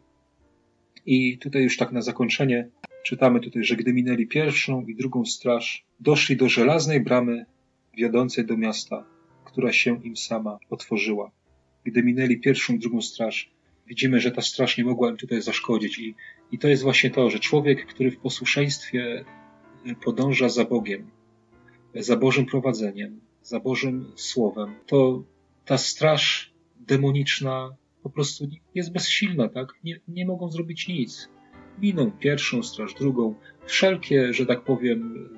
I 1.06 1.38
tutaj 1.38 1.62
już 1.62 1.76
tak 1.76 1.92
na 1.92 2.02
zakończenie 2.02 2.68
czytamy 3.04 3.40
tutaj, 3.40 3.64
że 3.64 3.76
gdy 3.76 3.92
minęli 3.92 4.26
pierwszą 4.26 4.86
i 4.86 4.94
drugą 4.94 5.24
straż, 5.24 5.84
doszli 6.00 6.36
do 6.36 6.48
żelaznej 6.48 7.00
bramy 7.00 7.46
wiodącej 7.96 8.46
do 8.46 8.56
miasta, 8.56 9.06
która 9.44 9.72
się 9.72 10.04
im 10.04 10.16
sama 10.16 10.58
otworzyła 10.70 11.30
gdy 11.84 12.02
minęli 12.02 12.40
pierwszą, 12.40 12.78
drugą 12.78 13.00
straż, 13.00 13.50
widzimy, 13.90 14.20
że 14.20 14.30
ta 14.30 14.42
straż 14.42 14.78
nie 14.78 14.84
mogła 14.84 15.10
im 15.10 15.16
tutaj 15.16 15.42
zaszkodzić. 15.42 15.98
I, 15.98 16.14
I 16.52 16.58
to 16.58 16.68
jest 16.68 16.82
właśnie 16.82 17.10
to, 17.10 17.30
że 17.30 17.38
człowiek, 17.38 17.86
który 17.86 18.10
w 18.10 18.18
posłuszeństwie 18.18 19.24
podąża 20.04 20.48
za 20.48 20.64
Bogiem, 20.64 21.10
za 21.94 22.16
Bożym 22.16 22.46
prowadzeniem, 22.46 23.20
za 23.42 23.60
Bożym 23.60 24.12
Słowem, 24.16 24.74
to 24.86 25.24
ta 25.64 25.78
straż 25.78 26.52
demoniczna 26.80 27.76
po 28.02 28.10
prostu 28.10 28.48
jest 28.74 28.92
bezsilna, 28.92 29.48
tak? 29.48 29.68
Nie, 29.84 30.00
nie 30.08 30.26
mogą 30.26 30.50
zrobić 30.50 30.88
nic. 30.88 31.28
Miną 31.82 32.10
pierwszą 32.10 32.62
straż, 32.62 32.94
drugą, 32.94 33.34
wszelkie, 33.66 34.34
że 34.34 34.46
tak 34.46 34.64
powiem, 34.64 35.28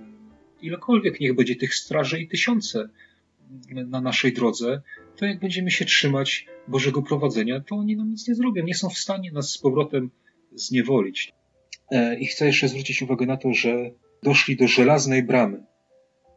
ilekolwiek 0.62 1.21
niech 1.21 1.35
będzie 1.35 1.57
tych 1.57 1.75
straży 1.75 2.21
i 2.21 2.29
tysiące 2.29 2.88
na 3.70 4.00
naszej 4.00 4.33
drodze, 4.33 4.83
to 5.16 5.26
jak 5.26 5.40
będziemy 5.40 5.70
się 5.70 5.85
trzymać 5.85 6.46
Bożego 6.68 7.02
prowadzenia, 7.02 7.61
to 7.61 7.76
oni 7.76 7.96
nam 7.96 8.11
nic 8.11 8.28
nie 8.28 8.35
zrobią. 8.35 8.64
Nie 8.64 8.74
są 8.74 8.88
w 8.88 8.98
stanie 8.98 9.33
nas 9.33 9.50
z 9.50 9.59
powrotem 9.59 10.11
zniewolić. 10.55 11.33
E, 11.90 12.18
I 12.18 12.26
chcę 12.26 12.46
jeszcze 12.46 12.68
zwrócić 12.68 13.02
uwagę 13.02 13.26
na 13.26 13.37
to, 13.37 13.52
że 13.52 13.90
doszli 14.22 14.57
do 14.57 14.68
żelaznej 14.68 15.22
bramy. 15.22 15.64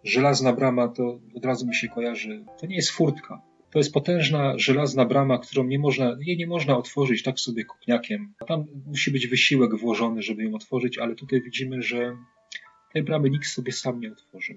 Żelazna 0.03 0.53
brama 0.53 0.87
to 0.87 1.19
od 1.35 1.45
razu 1.45 1.67
mi 1.67 1.75
się 1.75 1.87
kojarzy, 1.87 2.45
to 2.59 2.67
nie 2.67 2.75
jest 2.75 2.91
furtka. 2.91 3.41
To 3.71 3.79
jest 3.79 3.93
potężna 3.93 4.53
żelazna 4.57 5.05
brama, 5.05 5.37
którą 5.37 5.63
nie 5.63 5.79
można, 5.79 6.17
jej 6.21 6.37
nie 6.37 6.47
można 6.47 6.77
otworzyć 6.77 7.23
tak 7.23 7.39
sobie 7.39 7.65
kopniakiem. 7.65 8.33
Tam 8.47 8.65
musi 8.85 9.11
być 9.11 9.27
wysiłek 9.27 9.75
włożony, 9.75 10.21
żeby 10.21 10.43
ją 10.43 10.55
otworzyć, 10.55 10.97
ale 10.97 11.15
tutaj 11.15 11.41
widzimy, 11.41 11.81
że 11.81 12.17
tej 12.93 13.03
bramy 13.03 13.29
nikt 13.29 13.47
sobie 13.47 13.71
sam 13.71 13.99
nie 13.99 14.11
otworzył. 14.11 14.55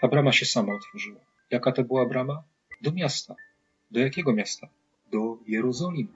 Ta 0.00 0.08
brama 0.08 0.32
się 0.32 0.46
sama 0.46 0.74
otworzyła. 0.74 1.20
Jaka 1.50 1.72
to 1.72 1.84
była 1.84 2.06
brama? 2.06 2.42
Do 2.82 2.92
miasta. 2.92 3.34
Do 3.90 4.00
jakiego 4.00 4.32
miasta? 4.32 4.68
Do 5.12 5.38
Jerozolimy. 5.46 6.12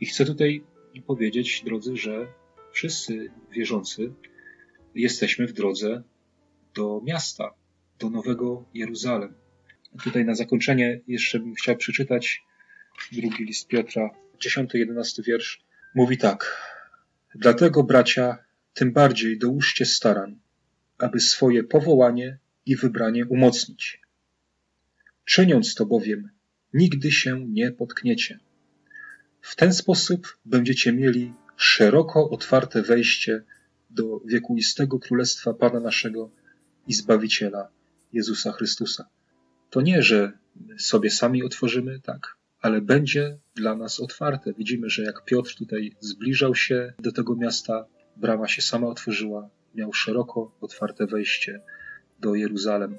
I 0.00 0.06
chcę 0.06 0.24
tutaj 0.24 0.64
powiedzieć, 1.06 1.62
drodzy, 1.64 1.96
że 1.96 2.26
wszyscy 2.72 3.30
wierzący 3.50 4.12
jesteśmy 4.94 5.46
w 5.46 5.52
drodze 5.52 6.02
do 6.74 7.00
miasta, 7.04 7.54
do 7.98 8.10
Nowego 8.10 8.64
Jeruzalem. 8.74 9.34
Tutaj 10.04 10.24
na 10.24 10.34
zakończenie 10.34 11.00
jeszcze 11.08 11.38
bym 11.38 11.54
chciał 11.54 11.76
przeczytać 11.76 12.42
drugi 13.12 13.44
list 13.44 13.68
Piotra, 13.68 14.10
10-11 14.38 15.22
wiersz. 15.26 15.64
Mówi 15.94 16.18
tak. 16.18 16.62
Dlatego, 17.34 17.82
bracia, 17.82 18.38
tym 18.74 18.92
bardziej 18.92 19.38
dołóżcie 19.38 19.86
starań, 19.86 20.38
aby 20.98 21.20
swoje 21.20 21.64
powołanie 21.64 22.38
i 22.66 22.76
wybranie 22.76 23.26
umocnić. 23.26 24.03
Czyniąc 25.24 25.74
to 25.74 25.86
bowiem, 25.86 26.28
nigdy 26.74 27.12
się 27.12 27.46
nie 27.48 27.72
potkniecie. 27.72 28.38
W 29.40 29.56
ten 29.56 29.74
sposób 29.74 30.38
będziecie 30.44 30.92
mieli 30.92 31.32
szeroko 31.56 32.30
otwarte 32.30 32.82
wejście 32.82 33.42
do 33.90 34.20
wiekuistego 34.24 34.98
królestwa 34.98 35.54
Pana 35.54 35.80
naszego 35.80 36.30
i 36.86 36.94
Zbawiciela 36.94 37.68
Jezusa 38.12 38.52
Chrystusa. 38.52 39.08
To 39.70 39.80
nie, 39.80 40.02
że 40.02 40.32
sobie 40.78 41.10
sami 41.10 41.42
otworzymy, 41.42 42.00
tak, 42.00 42.36
ale 42.60 42.80
będzie 42.80 43.38
dla 43.54 43.74
nas 43.74 44.00
otwarte. 44.00 44.52
Widzimy, 44.52 44.90
że 44.90 45.02
jak 45.02 45.24
Piotr 45.24 45.54
tutaj 45.56 45.96
zbliżał 46.00 46.54
się 46.54 46.92
do 46.98 47.12
tego 47.12 47.36
miasta, 47.36 47.86
brama 48.16 48.48
się 48.48 48.62
sama 48.62 48.86
otworzyła, 48.86 49.50
miał 49.74 49.92
szeroko 49.92 50.56
otwarte 50.60 51.06
wejście 51.06 51.60
do 52.20 52.34
Jeruzalem. 52.34 52.98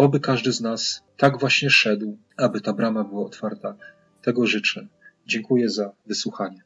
Oby 0.00 0.20
każdy 0.20 0.52
z 0.52 0.60
nas 0.60 1.02
tak 1.16 1.40
właśnie 1.40 1.70
szedł, 1.70 2.18
aby 2.36 2.60
ta 2.60 2.72
brama 2.72 3.04
była 3.04 3.26
otwarta. 3.26 3.76
Tego 4.22 4.46
życzę. 4.46 4.86
Dziękuję 5.26 5.70
za 5.70 5.92
wysłuchanie. 6.06 6.62